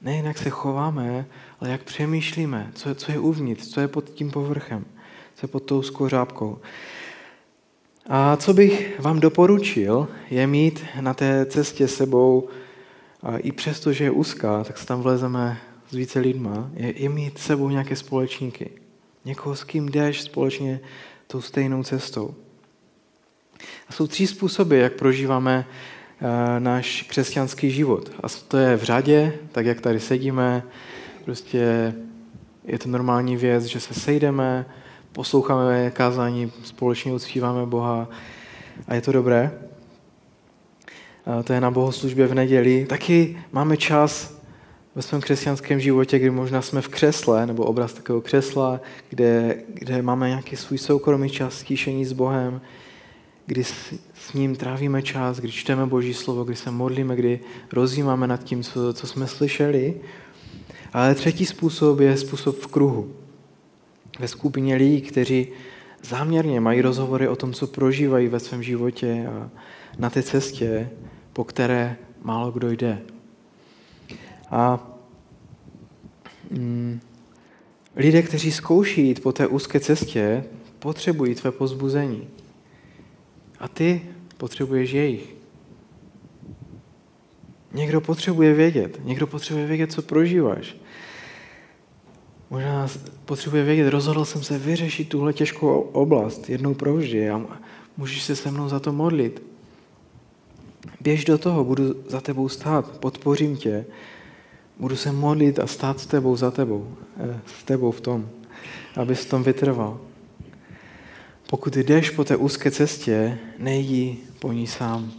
Ne 0.00 0.16
jak 0.16 0.38
se 0.38 0.50
chováme, 0.50 1.26
ale 1.60 1.70
jak 1.70 1.82
přemýšlíme, 1.82 2.70
co, 2.74 2.94
co 2.94 3.12
je 3.12 3.18
uvnitř, 3.18 3.68
co 3.68 3.80
je 3.80 3.88
pod 3.88 4.10
tím 4.10 4.30
povrchem, 4.30 4.84
je 5.42 5.48
pod 5.48 5.60
tou 5.60 5.82
skořápkou. 5.82 6.58
A 8.06 8.36
co 8.36 8.54
bych 8.54 9.00
vám 9.00 9.20
doporučil, 9.20 10.08
je 10.30 10.46
mít 10.46 10.84
na 11.00 11.14
té 11.14 11.46
cestě 11.46 11.88
sebou, 11.88 12.48
i 13.36 13.52
přesto, 13.52 13.92
že 13.92 14.04
je 14.04 14.10
úzká, 14.10 14.64
tak 14.64 14.78
se 14.78 14.86
tam 14.86 15.02
vlezeme 15.02 15.60
s 15.88 15.94
více 15.94 16.18
lidma, 16.18 16.70
je, 16.74 17.02
je 17.02 17.08
mít 17.08 17.38
sebou 17.38 17.68
nějaké 17.68 17.96
společníky. 17.96 18.70
Někoho, 19.24 19.56
s 19.56 19.64
kým 19.64 19.88
jdeš 19.88 20.22
společně 20.22 20.80
tou 21.26 21.40
stejnou 21.40 21.82
cestou. 21.82 22.34
A 23.88 23.92
jsou 23.92 24.06
tři 24.06 24.26
způsoby, 24.26 24.80
jak 24.80 24.92
prožíváme 24.92 25.66
Eh, 26.24 26.60
náš 26.60 27.02
křesťanský 27.02 27.70
život. 27.70 28.10
A 28.22 28.26
to 28.48 28.56
je 28.56 28.76
v 28.76 28.82
řadě, 28.82 29.32
tak 29.52 29.66
jak 29.66 29.80
tady 29.80 30.00
sedíme, 30.00 30.62
prostě 31.24 31.94
je 32.64 32.78
to 32.78 32.88
normální 32.88 33.36
věc, 33.36 33.64
že 33.64 33.80
se 33.80 33.94
sejdeme, 33.94 34.66
posloucháme 35.12 35.90
kázání, 35.90 36.52
společně 36.64 37.12
uctíváme 37.12 37.66
Boha 37.66 38.08
a 38.88 38.94
je 38.94 39.00
to 39.00 39.12
dobré. 39.12 39.50
To 41.44 41.52
je 41.52 41.60
na 41.60 41.70
bohoslužbě 41.70 42.26
v 42.26 42.34
neděli. 42.34 42.86
Taky 42.88 43.38
máme 43.52 43.76
čas 43.76 44.42
ve 44.94 45.02
svém 45.02 45.20
křesťanském 45.20 45.80
životě, 45.80 46.18
kdy 46.18 46.30
možná 46.30 46.62
jsme 46.62 46.80
v 46.80 46.88
křesle, 46.88 47.46
nebo 47.46 47.64
obraz 47.64 47.92
takového 47.92 48.20
křesla, 48.20 48.80
kde, 49.08 49.62
kde 49.74 50.02
máme 50.02 50.28
nějaký 50.28 50.56
svůj 50.56 50.78
soukromý 50.78 51.30
čas, 51.30 51.58
stíšení 51.58 52.04
s 52.04 52.12
Bohem, 52.12 52.60
kdy 53.46 53.64
s 54.14 54.32
ním 54.34 54.56
trávíme 54.56 55.02
čas, 55.02 55.40
kdy 55.40 55.52
čteme 55.52 55.86
Boží 55.86 56.14
slovo, 56.14 56.44
kdy 56.44 56.56
se 56.56 56.70
modlíme, 56.70 57.16
kdy 57.16 57.40
rozjímáme 57.72 58.26
nad 58.26 58.44
tím, 58.44 58.62
co, 58.62 58.94
co 58.94 59.06
jsme 59.06 59.26
slyšeli. 59.26 59.94
Ale 60.92 61.14
třetí 61.14 61.46
způsob 61.46 62.00
je 62.00 62.16
způsob 62.16 62.56
v 62.56 62.66
kruhu. 62.66 63.12
Ve 64.18 64.28
skupině 64.28 64.76
lidí, 64.76 65.00
kteří 65.00 65.48
záměrně 66.02 66.60
mají 66.60 66.80
rozhovory 66.80 67.28
o 67.28 67.36
tom, 67.36 67.52
co 67.52 67.66
prožívají 67.66 68.28
ve 68.28 68.40
svém 68.40 68.62
životě 68.62 69.26
a 69.30 69.50
na 69.98 70.10
té 70.10 70.22
cestě, 70.22 70.90
po 71.32 71.44
které 71.44 71.96
málo 72.22 72.50
kdo 72.50 72.70
jde. 72.70 73.02
A 74.50 74.90
mm, 76.50 77.00
lidé, 77.96 78.22
kteří 78.22 78.52
zkouší 78.52 79.06
jít 79.06 79.22
po 79.22 79.32
té 79.32 79.46
úzké 79.46 79.80
cestě, 79.80 80.44
potřebují 80.78 81.34
tvé 81.34 81.52
pozbuzení. 81.52 82.28
A 83.58 83.68
ty 83.68 84.02
potřebuješ 84.36 84.92
jejich. 84.92 85.34
Někdo 87.72 88.00
potřebuje 88.00 88.54
vědět, 88.54 89.00
někdo 89.04 89.26
potřebuje 89.26 89.66
vědět, 89.66 89.92
co 89.92 90.02
prožíváš. 90.02 90.76
Možná 92.52 92.88
potřebuje 93.24 93.64
vědět, 93.64 93.90
rozhodl 93.90 94.24
jsem 94.24 94.42
se 94.42 94.58
vyřešit 94.58 95.08
tuhle 95.08 95.32
těžkou 95.32 95.80
oblast 95.80 96.50
jednou 96.50 96.74
provždy 96.74 97.30
a 97.30 97.46
můžeš 97.96 98.22
se 98.22 98.36
se 98.36 98.50
mnou 98.50 98.68
za 98.68 98.80
to 98.80 98.92
modlit. 98.92 99.42
Běž 101.00 101.24
do 101.24 101.38
toho, 101.38 101.64
budu 101.64 101.84
za 102.08 102.20
tebou 102.20 102.48
stát, 102.48 102.98
podpořím 102.98 103.56
tě, 103.56 103.84
budu 104.78 104.96
se 104.96 105.12
modlit 105.12 105.58
a 105.58 105.66
stát 105.66 106.00
s 106.00 106.06
tebou 106.06 106.36
za 106.36 106.50
tebou, 106.50 106.96
eh, 107.16 107.40
s 107.60 107.64
tebou 107.64 107.90
v 107.90 108.00
tom, 108.00 108.28
abys 108.96 109.20
v 109.20 109.30
tom 109.30 109.42
vytrval. 109.42 110.00
Pokud 111.50 111.76
jdeš 111.76 112.10
po 112.10 112.24
té 112.24 112.36
úzké 112.36 112.70
cestě, 112.70 113.38
nejdi 113.58 114.18
po 114.38 114.52
ní 114.52 114.66
sám. 114.66 115.12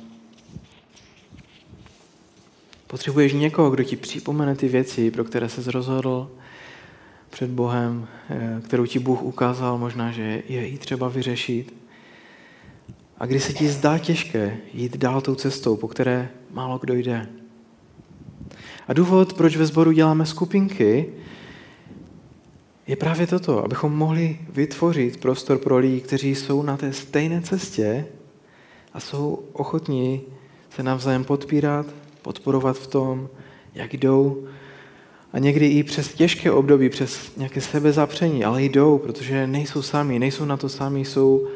Potřebuješ 2.87 3.33
někoho, 3.33 3.69
kdo 3.69 3.83
ti 3.83 3.95
připomene 3.95 4.55
ty 4.55 4.67
věci, 4.67 5.11
pro 5.11 5.23
které 5.23 5.49
se 5.49 5.71
rozhodl 5.71 6.29
před 7.33 7.49
Bohem, 7.49 8.07
eh, 8.29 8.61
kterou 8.65 8.85
ti 8.85 8.99
Bůh 8.99 9.23
ukázal, 9.23 9.77
možná, 9.77 10.11
že 10.11 10.43
je 10.47 10.67
i 10.67 10.77
třeba 10.77 11.09
vyřešit. 11.09 11.73
A 13.17 13.25
když 13.25 13.43
se 13.43 13.53
ti 13.53 13.69
zdá 13.69 13.97
těžké 13.97 14.57
jít 14.73 14.97
dál 14.97 15.21
tou 15.21 15.35
cestou, 15.35 15.75
po 15.75 15.87
které 15.87 16.29
málo 16.51 16.77
kdo 16.77 16.93
jde. 16.93 17.29
A 18.87 18.93
důvod, 18.93 19.33
proč 19.33 19.57
ve 19.57 19.65
sboru 19.65 19.91
děláme 19.91 20.25
skupinky, 20.25 21.05
je 22.87 22.95
právě 22.95 23.27
toto, 23.27 23.65
abychom 23.65 23.97
mohli 23.97 24.39
vytvořit 24.49 25.17
prostor 25.17 25.57
pro 25.57 25.77
lidi, 25.77 26.01
kteří 26.01 26.35
jsou 26.35 26.63
na 26.63 26.77
té 26.77 26.93
stejné 26.93 27.41
cestě 27.41 28.05
a 28.93 28.99
jsou 28.99 29.43
ochotní 29.53 30.21
se 30.69 30.83
navzájem 30.83 31.23
podpírat, 31.23 31.85
podporovat 32.21 32.77
v 32.77 32.87
tom, 32.87 33.29
jak 33.73 33.93
jdou. 33.93 34.47
A 35.33 35.39
někdy 35.39 35.67
i 35.67 35.83
přes 35.83 36.13
těžké 36.13 36.51
období, 36.51 36.89
přes 36.89 37.35
nějaké 37.37 37.61
sebezapření, 37.61 38.45
ale 38.45 38.63
jdou, 38.63 38.97
protože 38.97 39.47
nejsou 39.47 39.81
sami, 39.81 40.19
nejsou 40.19 40.45
na 40.45 40.57
to 40.57 40.69
sami, 40.69 41.05
jsou 41.05 41.47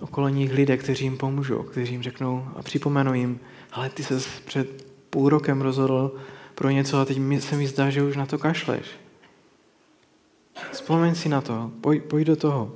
okolo 0.00 0.28
nich 0.28 0.52
lidé, 0.52 0.76
kteří 0.76 1.04
jim 1.04 1.16
pomůžou, 1.16 1.62
kteří 1.62 1.92
jim 1.92 2.02
řeknou 2.02 2.44
a 2.56 2.62
připomenou 2.62 3.12
jim, 3.12 3.40
ale 3.72 3.90
ty 3.90 4.02
se 4.02 4.20
před 4.44 4.86
půl 5.10 5.28
rokem 5.28 5.60
rozhodl 5.60 6.14
pro 6.54 6.70
něco 6.70 6.98
a 6.98 7.04
teď 7.04 7.18
se 7.40 7.56
mi 7.56 7.66
zdá, 7.66 7.90
že 7.90 8.02
už 8.02 8.16
na 8.16 8.26
to 8.26 8.38
kašleš. 8.38 8.86
Vzpomeň 10.72 11.14
si 11.14 11.28
na 11.28 11.40
to, 11.40 11.70
pojď, 11.80 12.02
pojď 12.02 12.26
do 12.26 12.36
toho. 12.36 12.72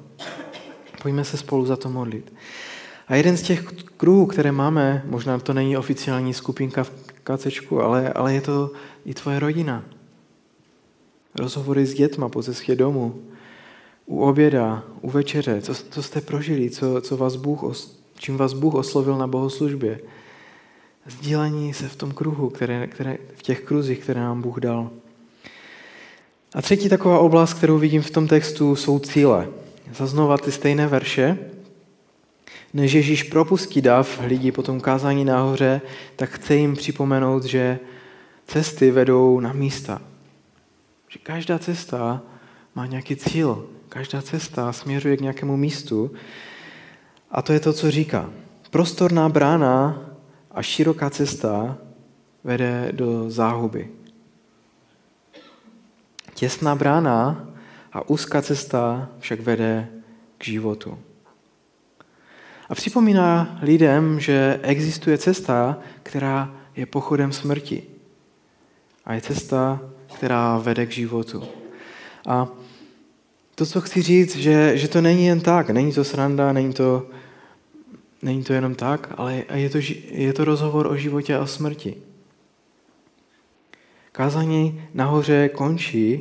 Pojďme 1.03 1.25
se 1.25 1.37
spolu 1.37 1.67
za 1.67 1.77
to 1.77 1.89
modlit. 1.89 2.33
A 3.09 3.15
jeden 3.15 3.37
z 3.37 3.43
těch 3.43 3.65
kruhů, 3.97 4.27
které 4.27 4.53
máme, 4.53 5.03
možná 5.07 5.39
to 5.39 5.53
není 5.53 5.77
oficiální 5.77 6.35
skupinka 6.35 6.85
v 6.85 6.91
kacečku, 7.25 7.81
ale, 7.81 8.13
ale 8.13 8.35
je 8.35 8.41
to 8.41 8.71
i 9.05 9.15
tvoje 9.15 9.39
rodina. 9.39 9.85
Rozhovory 11.35 11.87
s 11.87 11.95
dětma 11.95 12.29
po 12.29 12.43
cestě 12.43 12.77
domů, 12.77 13.23
u 14.07 14.21
oběda, 14.21 14.85
u 15.01 15.11
večeře, 15.11 15.61
co, 15.61 15.75
co 15.75 16.03
jste 16.03 16.21
prožili, 16.21 16.71
co, 16.71 17.01
co 17.01 17.17
vás 17.17 17.37
Bůh, 17.37 17.77
čím 18.19 18.37
vás 18.37 18.53
Bůh 18.53 18.75
oslovil 18.75 19.19
na 19.19 19.27
bohoslužbě. 19.27 20.01
Sdílení 21.07 21.75
se 21.75 21.89
v 21.89 21.97
tom 21.97 22.13
kruhu, 22.13 22.51
které, 22.51 22.87
které, 22.87 23.19
v 23.35 23.43
těch 23.43 23.61
kruzích, 23.61 23.99
které 23.99 24.21
nám 24.21 24.43
Bůh 24.43 24.61
dal. 24.61 24.91
A 26.55 26.63
třetí 26.63 26.89
taková 26.89 27.19
oblast, 27.19 27.55
kterou 27.55 27.79
vidím 27.79 28.03
v 28.03 28.11
tom 28.11 28.29
textu, 28.29 28.77
jsou 28.77 28.99
cíle. 28.99 29.49
Zaznovat 29.95 30.41
ty 30.41 30.53
stejné 30.53 30.87
verše. 30.87 31.39
Než 32.75 32.93
Ježíš 32.93 33.23
propustí 33.23 33.83
dav 33.83 34.21
lidí 34.27 34.53
po 34.53 34.63
tom 34.63 34.81
kázání 34.81 35.25
nahoře, 35.25 35.81
tak 36.17 36.31
chce 36.31 36.55
jim 36.55 36.77
připomenout, 36.77 37.45
že 37.45 37.79
cesty 38.47 38.91
vedou 38.91 39.41
na 39.41 39.53
místa. 39.53 40.03
Že 41.15 41.21
každá 41.21 41.59
cesta 41.59 42.23
má 42.75 42.87
nějaký 42.87 43.17
cíl. 43.17 43.69
Každá 43.89 44.23
cesta 44.23 44.73
směřuje 44.73 45.17
k 45.17 45.21
nějakému 45.21 45.57
místu. 45.57 46.13
A 47.31 47.43
to 47.43 47.53
je 47.53 47.61
to, 47.61 47.73
co 47.73 47.91
říká. 47.91 48.31
Prostorná 48.71 49.29
brána 49.29 50.03
a 50.51 50.63
široká 50.63 51.11
cesta 51.11 51.79
vede 52.45 52.93
do 52.93 53.31
záhuby. 53.31 53.91
Těsná 56.35 56.75
brána 56.75 57.49
a 57.93 58.09
úzká 58.09 58.43
cesta 58.43 59.09
však 59.19 59.41
vede 59.41 59.89
k 60.39 60.45
životu. 60.45 60.99
A 62.69 62.75
připomíná 62.75 63.59
lidem, 63.63 64.21
že 64.21 64.61
existuje 64.63 65.19
cesta, 65.19 65.79
která 66.03 66.55
je 66.77 66.87
pochodem 66.87 67.33
smrti. 67.33 67.83
A 69.05 69.15
je 69.15 69.21
cesta, 69.21 69.81
která 70.17 70.59
vede 70.59 70.87
k 70.87 70.93
životu. 70.93 71.43
A 72.27 72.49
to, 73.55 73.67
co 73.67 73.81
chci 73.81 74.03
říct, 74.03 74.37
že, 74.37 74.79
že 74.79 74.89
to 74.89 75.01
není 75.01 75.27
jen 75.27 75.41
tak, 75.41 75.71
není 75.71 75.93
to 75.93 76.05
sranda, 76.05 76.53
není 76.53 76.73
to, 76.73 77.07
není 78.23 78.45
to 78.45 78.53
jenom 78.53 78.75
tak, 78.75 79.15
ale 79.17 79.43
je 79.55 79.71
to, 79.71 79.79
je 80.11 80.33
to 80.33 80.45
rozhovor 80.45 80.87
o 80.87 80.97
životě 80.97 81.37
a 81.37 81.41
o 81.41 81.47
smrti. 81.47 81.97
Kázání 84.13 84.83
nahoře 84.95 85.49
končí 85.49 86.21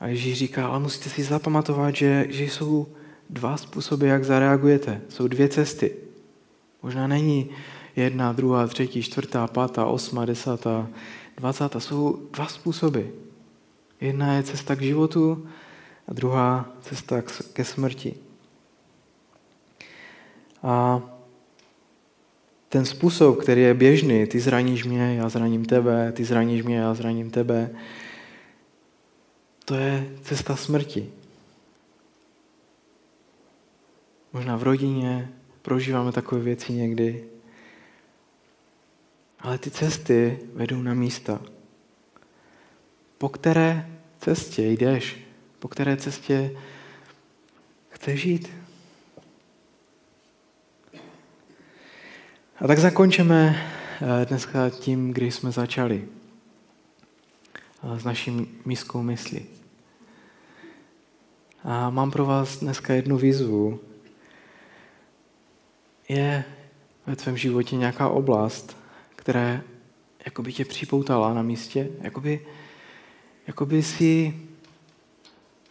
a 0.00 0.06
Ježíš 0.06 0.38
říká, 0.38 0.66
ale 0.66 0.80
musíte 0.80 1.10
si 1.10 1.22
zapamatovat, 1.22 1.96
že, 1.96 2.26
že 2.28 2.44
jsou 2.44 2.86
dva 3.30 3.56
způsoby, 3.56 4.08
jak 4.08 4.24
zareagujete. 4.24 5.00
Jsou 5.08 5.28
dvě 5.28 5.48
cesty. 5.48 5.92
Možná 6.82 7.06
není 7.06 7.50
jedna, 7.96 8.32
druhá, 8.32 8.66
třetí, 8.66 9.02
čtvrtá, 9.02 9.46
pátá, 9.46 9.86
osma, 9.86 10.24
desátá, 10.24 10.88
dvacátá. 11.36 11.80
Jsou 11.80 12.28
dva 12.32 12.46
způsoby. 12.46 13.00
Jedna 14.00 14.34
je 14.34 14.42
cesta 14.42 14.76
k 14.76 14.82
životu 14.82 15.48
a 16.08 16.12
druhá 16.12 16.70
cesta 16.80 17.22
ke 17.52 17.64
smrti. 17.64 18.14
A 20.62 21.02
ten 22.68 22.84
způsob, 22.84 23.38
který 23.40 23.62
je 23.62 23.74
běžný, 23.74 24.26
ty 24.26 24.40
zraníš 24.40 24.84
mě, 24.84 25.14
já 25.14 25.28
zraním 25.28 25.64
tebe, 25.64 26.12
ty 26.12 26.24
zraníš 26.24 26.62
mě, 26.62 26.76
já 26.76 26.94
zraním 26.94 27.30
tebe, 27.30 27.70
to 29.64 29.74
je 29.74 30.10
cesta 30.22 30.56
smrti. 30.56 31.10
Možná 34.32 34.56
v 34.56 34.62
rodině 34.62 35.32
prožíváme 35.62 36.12
takové 36.12 36.40
věci 36.40 36.72
někdy. 36.72 37.24
Ale 39.42 39.58
ty 39.58 39.70
cesty 39.70 40.38
vedou 40.54 40.82
na 40.82 40.94
místa. 40.94 41.40
Po 43.18 43.28
které 43.28 43.90
cestě 44.18 44.62
jdeš? 44.62 45.16
Po 45.58 45.68
které 45.68 45.96
cestě 45.96 46.56
chceš 47.88 48.20
žít? 48.20 48.50
A 52.56 52.66
tak 52.66 52.78
zakončíme 52.78 53.56
eh, 54.00 54.26
dneska 54.26 54.70
tím, 54.70 55.12
kdy 55.12 55.30
jsme 55.30 55.52
začali. 55.52 56.08
Eh, 57.82 58.00
s 58.00 58.04
naší 58.04 58.60
místkou 58.64 59.02
myslí. 59.02 59.46
A 61.64 61.90
mám 61.90 62.10
pro 62.10 62.26
vás 62.26 62.58
dneska 62.58 62.94
jednu 62.94 63.16
výzvu. 63.16 63.80
Je 66.08 66.44
ve 67.06 67.16
tvém 67.16 67.36
životě 67.36 67.76
nějaká 67.76 68.08
oblast, 68.08 68.81
která 69.22 69.60
jakoby 70.24 70.52
tě 70.52 70.64
připoutala 70.64 71.34
na 71.34 71.42
místě, 71.42 71.88
jakoby, 72.00 72.46
jakoby 73.46 73.82
si 73.82 74.34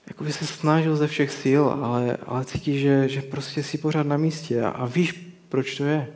jakoby 0.07 0.33
se 0.33 0.47
snažil 0.47 0.95
ze 0.95 1.07
všech 1.07 1.31
sil, 1.41 1.63
ale, 1.67 2.17
ale 2.25 2.45
cítíš, 2.45 2.81
že, 2.81 3.09
že 3.09 3.21
prostě 3.21 3.63
si 3.63 3.77
pořád 3.77 4.07
na 4.07 4.17
místě 4.17 4.61
a, 4.61 4.69
a 4.69 4.85
víš, 4.85 5.33
proč 5.49 5.77
to 5.77 5.83
je. 5.83 6.13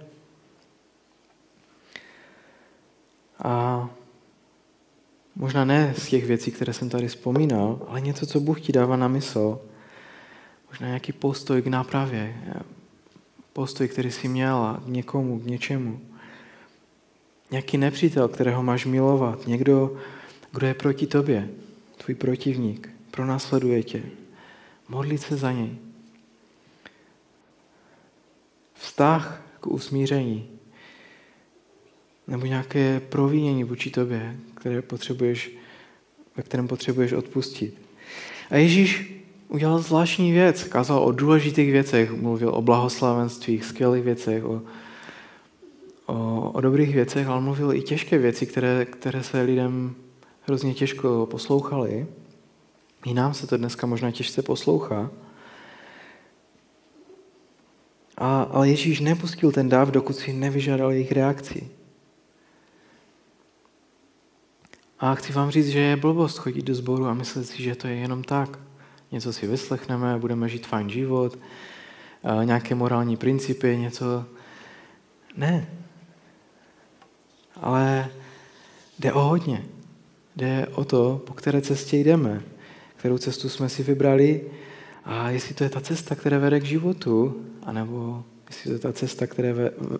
A 3.43 3.89
možná 5.35 5.65
ne 5.65 5.93
z 5.97 6.07
těch 6.07 6.25
věcí, 6.25 6.51
které 6.51 6.73
jsem 6.73 6.89
tady 6.89 7.07
vzpomínal, 7.07 7.81
ale 7.87 8.01
něco, 8.01 8.25
co 8.25 8.39
Bůh 8.39 8.61
ti 8.61 8.71
dává 8.71 8.95
na 8.95 9.07
mysl. 9.07 9.61
Možná 10.69 10.87
nějaký 10.87 11.11
postoj 11.11 11.61
k 11.61 11.67
nápravě, 11.67 12.35
postoj, 13.53 13.87
který 13.87 14.11
jsi 14.11 14.27
měla 14.27 14.81
k 14.85 14.87
někomu, 14.87 15.39
k 15.39 15.45
něčemu. 15.45 16.14
Nějaký 17.51 17.77
nepřítel, 17.77 18.27
kterého 18.27 18.63
máš 18.63 18.85
milovat, 18.85 19.47
někdo, 19.47 19.97
kdo 20.51 20.67
je 20.67 20.73
proti 20.73 21.07
tobě, 21.07 21.49
tvůj 21.97 22.15
protivník, 22.15 22.89
pronásleduje 23.11 23.83
tě. 23.83 24.03
Modlit 24.89 25.21
se 25.21 25.37
za 25.37 25.51
něj. 25.51 25.75
Vztah 28.73 29.41
k 29.59 29.67
usmíření, 29.67 30.49
nebo 32.27 32.45
nějaké 32.45 32.99
provínění 32.99 33.63
vůči 33.63 33.89
tobě, 33.89 34.35
které 34.55 34.81
potřebuješ, 34.81 35.51
ve 36.35 36.43
kterém 36.43 36.67
potřebuješ 36.67 37.13
odpustit. 37.13 37.81
A 38.49 38.55
Ježíš 38.55 39.13
udělal 39.47 39.79
zvláštní 39.79 40.31
věc, 40.31 40.63
kázal 40.63 41.03
o 41.03 41.11
důležitých 41.11 41.71
věcech, 41.71 42.11
mluvil 42.11 42.49
o 42.49 42.61
blahoslavenstvích, 42.61 43.65
skvělých 43.65 44.03
věcech, 44.03 44.45
o, 44.45 44.61
o, 46.05 46.51
o 46.51 46.61
dobrých 46.61 46.95
věcech, 46.95 47.27
ale 47.27 47.41
mluvil 47.41 47.73
i 47.73 47.81
těžké 47.81 48.17
věci, 48.17 48.45
které, 48.45 48.85
které 48.85 49.23
se 49.23 49.41
lidem 49.41 49.95
hrozně 50.41 50.73
těžko 50.73 51.27
poslouchaly. 51.31 52.07
I 53.05 53.13
nám 53.13 53.33
se 53.33 53.47
to 53.47 53.57
dneska 53.57 53.87
možná 53.87 54.11
těžce 54.11 54.41
poslouchá. 54.41 55.11
A, 58.17 58.41
ale 58.41 58.69
Ježíš 58.69 58.99
nepustil 58.99 59.51
ten 59.51 59.69
dáv, 59.69 59.89
dokud 59.89 60.15
si 60.15 60.33
nevyžádal 60.33 60.91
jejich 60.91 61.11
reakci. 61.11 61.69
A 64.99 65.15
chci 65.15 65.33
vám 65.33 65.51
říct, 65.51 65.67
že 65.67 65.79
je 65.79 65.95
blbost 65.95 66.37
chodit 66.37 66.61
do 66.61 66.75
sboru 66.75 67.05
a 67.05 67.13
myslet 67.13 67.45
si, 67.45 67.63
že 67.63 67.75
to 67.75 67.87
je 67.87 67.95
jenom 67.95 68.23
tak. 68.23 68.59
Něco 69.11 69.33
si 69.33 69.47
vyslechneme, 69.47 70.19
budeme 70.19 70.49
žít 70.49 70.67
fajn 70.67 70.89
život, 70.89 71.39
nějaké 72.43 72.75
morální 72.75 73.17
principy, 73.17 73.77
něco. 73.77 74.25
Ne. 75.37 75.84
Ale 77.61 78.09
jde 78.99 79.13
o 79.13 79.19
hodně. 79.19 79.65
Jde 80.35 80.67
o 80.71 80.85
to, 80.85 81.21
po 81.25 81.33
které 81.33 81.61
cestě 81.61 81.97
jdeme, 81.97 82.41
kterou 82.95 83.17
cestu 83.17 83.49
jsme 83.49 83.69
si 83.69 83.83
vybrali 83.83 84.41
a 85.05 85.29
jestli 85.29 85.55
to 85.55 85.63
je 85.63 85.69
ta 85.69 85.81
cesta, 85.81 86.15
která 86.15 86.39
vede 86.39 86.59
k 86.59 86.65
životu, 86.65 87.45
anebo 87.63 88.23
Jestli 88.49 88.69
to 88.69 88.73
je 88.73 88.79
ta 88.79 88.93
cesta, 88.93 89.27
které, 89.27 89.53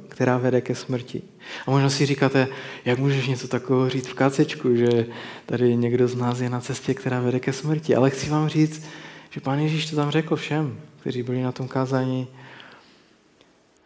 která 0.08 0.38
vede 0.38 0.62
ke 0.62 0.76
smrti. 0.76 1.22
A 1.68 1.72
možná 1.72 1.90
si 1.90 2.06
říkáte, 2.06 2.48
jak 2.86 3.00
můžeš 3.00 3.28
něco 3.28 3.48
takového 3.48 3.90
říct 3.90 4.08
v 4.08 4.14
kacečku, 4.14 4.76
že 4.76 5.06
tady 5.46 5.78
někdo 5.78 6.08
z 6.08 6.16
nás 6.16 6.40
je 6.40 6.50
na 6.50 6.62
cestě, 6.62 6.94
která 6.94 7.20
vede 7.20 7.40
ke 7.40 7.54
smrti. 7.54 7.96
Ale 7.96 8.10
chci 8.10 8.30
vám 8.30 8.50
říct, 8.50 8.86
že 9.30 9.42
Pán 9.42 9.60
Ježíš 9.60 9.90
to 9.90 9.96
tam 9.96 10.12
řekl 10.12 10.36
všem, 10.36 10.80
kteří 11.00 11.24
byli 11.24 11.42
na 11.42 11.52
tom 11.52 11.68
kázání 11.68 12.28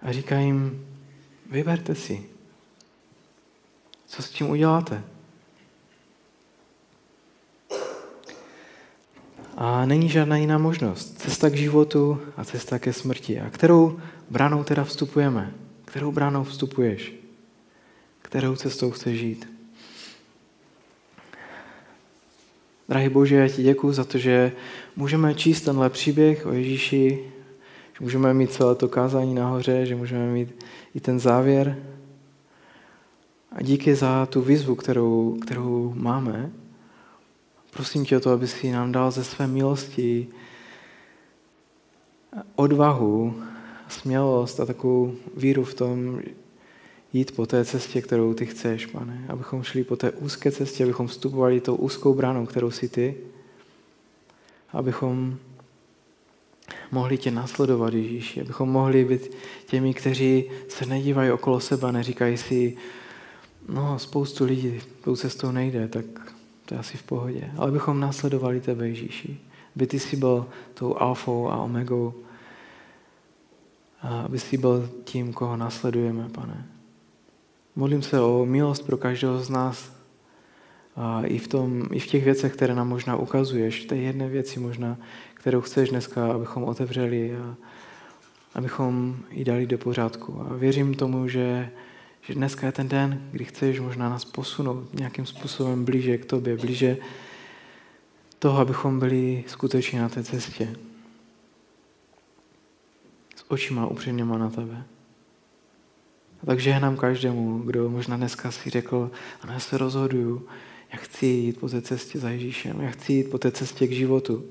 a 0.01 0.11
říká 0.11 0.39
jim, 0.39 0.85
vyberte 1.51 1.95
si, 1.95 2.23
co 4.09 4.23
s 4.23 4.29
tím 4.29 4.49
uděláte. 4.49 5.03
A 9.57 9.85
není 9.85 10.09
žádná 10.09 10.37
jiná 10.37 10.57
možnost. 10.57 11.21
Cesta 11.21 11.49
k 11.49 11.55
životu 11.55 12.21
a 12.37 12.45
cesta 12.45 12.79
ke 12.79 12.93
smrti. 12.93 13.39
A 13.39 13.49
kterou 13.49 13.99
branou 14.29 14.63
teda 14.63 14.83
vstupujeme? 14.83 15.53
Kterou 15.85 16.11
branou 16.11 16.43
vstupuješ? 16.43 17.19
kterou 18.29 18.55
cestou 18.55 18.91
chceš 18.91 19.19
žít. 19.19 19.49
Drahý 22.89 23.09
Bože, 23.09 23.35
já 23.35 23.47
ti 23.47 23.63
děkuji 23.63 23.91
za 23.91 24.03
to, 24.03 24.17
že 24.17 24.51
můžeme 24.95 25.35
číst 25.35 25.61
tenhle 25.61 25.89
příběh 25.89 26.45
o 26.45 26.53
Ježíši, 26.53 27.19
že 27.93 27.99
můžeme 27.99 28.33
mít 28.33 28.53
celé 28.53 28.75
to 28.75 28.87
kázání 28.87 29.35
nahoře, 29.35 29.85
že 29.85 29.95
můžeme 29.95 30.31
mít 30.31 30.65
i 30.95 30.99
ten 30.99 31.19
závěr. 31.19 31.77
A 33.51 33.61
díky 33.63 33.95
za 33.95 34.25
tu 34.25 34.41
výzvu, 34.41 34.75
kterou, 34.75 35.37
kterou 35.41 35.93
máme. 35.95 36.51
Prosím 37.71 38.05
tě 38.05 38.17
o 38.17 38.19
to, 38.19 38.31
aby 38.31 38.47
si 38.47 38.71
nám 38.71 38.91
dal 38.91 39.11
ze 39.11 39.23
své 39.23 39.47
milosti 39.47 40.27
odvahu, 42.55 43.43
smělost 43.87 44.59
a 44.59 44.65
takovou 44.65 45.15
víru 45.37 45.63
v 45.63 45.73
tom, 45.73 46.21
jít 47.13 47.35
po 47.35 47.45
té 47.45 47.65
cestě, 47.65 48.01
kterou 48.01 48.33
ty 48.33 48.45
chceš, 48.45 48.85
pane. 48.85 49.25
Abychom 49.29 49.63
šli 49.63 49.83
po 49.83 49.95
té 49.95 50.11
úzké 50.11 50.51
cestě, 50.51 50.83
abychom 50.83 51.07
vstupovali 51.07 51.61
tou 51.61 51.75
úzkou 51.75 52.13
bránou, 52.13 52.45
kterou 52.45 52.71
si 52.71 52.89
ty. 52.89 53.17
Abychom 54.73 55.37
mohli 56.91 57.17
tě 57.17 57.31
nasledovat, 57.31 57.93
Ježíši. 57.93 58.41
Abychom 58.41 58.69
mohli 58.69 59.05
být 59.05 59.31
těmi, 59.65 59.93
kteří 59.93 60.49
se 60.67 60.85
nedívají 60.85 61.31
okolo 61.31 61.59
sebe, 61.59 61.91
neříkají 61.91 62.37
si, 62.37 62.77
no, 63.73 63.99
spoustu 63.99 64.45
lidí 64.45 64.81
tou 65.03 65.15
cestou 65.15 65.51
nejde, 65.51 65.87
tak 65.87 66.05
to 66.65 66.73
je 66.75 66.79
asi 66.79 66.97
v 66.97 67.03
pohodě. 67.03 67.51
Ale 67.57 67.67
abychom 67.67 67.99
následovali 67.99 68.61
tebe, 68.61 68.87
Ježíši. 68.87 69.39
Aby 69.75 69.87
ty 69.87 69.99
jsi 69.99 70.15
byl 70.15 70.45
tou 70.73 70.97
alfou 70.97 71.49
a 71.49 71.57
omegou. 71.57 72.13
A 74.01 74.21
aby 74.21 74.39
jsi 74.39 74.57
byl 74.57 74.89
tím, 75.03 75.33
koho 75.33 75.57
následujeme, 75.57 76.29
pane. 76.29 76.65
Modlím 77.75 78.01
se 78.01 78.21
o 78.21 78.45
milost 78.45 78.85
pro 78.85 78.97
každého 78.97 79.39
z 79.39 79.49
nás. 79.49 79.99
A 80.95 81.21
i 81.21 81.37
v, 81.37 81.47
tom, 81.47 81.87
i 81.91 81.99
v 81.99 82.07
těch 82.07 82.23
věcech, 82.23 82.53
které 82.53 82.75
nám 82.75 82.87
možná 82.87 83.15
ukazuješ, 83.15 83.85
té 83.85 83.95
jedné 83.95 84.27
věci 84.27 84.59
možná, 84.59 84.97
kterou 85.33 85.61
chceš 85.61 85.89
dneska, 85.89 86.31
abychom 86.31 86.63
otevřeli 86.63 87.35
a 87.35 87.55
abychom 88.55 89.17
ji 89.31 89.45
dali 89.45 89.67
do 89.67 89.77
pořádku. 89.77 90.41
A 90.41 90.53
věřím 90.53 90.93
tomu, 90.93 91.27
že, 91.27 91.71
že 92.21 92.33
dneska 92.33 92.65
je 92.65 92.71
ten 92.71 92.87
den, 92.87 93.29
kdy 93.31 93.45
chceš 93.45 93.79
možná 93.79 94.09
nás 94.09 94.25
posunout 94.25 94.93
nějakým 94.93 95.25
způsobem 95.25 95.85
blíže 95.85 96.17
k 96.17 96.25
tobě, 96.25 96.57
blíže 96.57 96.97
toho, 98.39 98.59
abychom 98.59 98.99
byli 98.99 99.43
skutečně 99.47 100.01
na 100.01 100.09
té 100.09 100.23
cestě. 100.23 100.75
S 103.35 103.45
očima 103.47 103.87
upřímněma 103.87 104.37
na 104.37 104.49
tebe. 104.49 104.85
A 106.43 106.45
tak 106.45 106.59
žehnám 106.59 106.97
každému, 106.97 107.59
kdo 107.59 107.89
možná 107.89 108.17
dneska 108.17 108.51
si 108.51 108.69
řekl, 108.69 109.11
ano, 109.41 109.53
já 109.53 109.59
se 109.59 109.77
rozhoduju, 109.77 110.47
já 110.93 110.97
chci 110.97 111.25
jít 111.25 111.59
po 111.59 111.69
té 111.69 111.81
cestě 111.81 112.19
za 112.19 112.29
Ježíšem, 112.29 112.81
já 112.81 112.89
chci 112.89 113.13
jít 113.13 113.29
po 113.29 113.37
té 113.37 113.51
cestě 113.51 113.87
k 113.87 113.91
životu. 113.91 114.45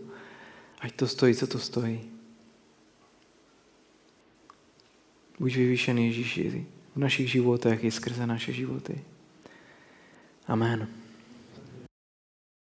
Ať 0.81 0.93
to 0.93 1.07
stojí, 1.07 1.35
co 1.35 1.47
to 1.47 1.59
stojí. 1.59 2.01
Buď 5.39 5.57
vyvýšený 5.57 6.07
Ježíši 6.07 6.67
v 6.99 7.07
našich 7.07 7.31
životech 7.31 7.79
i 7.87 7.95
skrze 7.95 8.27
naše 8.27 8.51
životy. 8.51 8.99
Amen. 10.51 10.98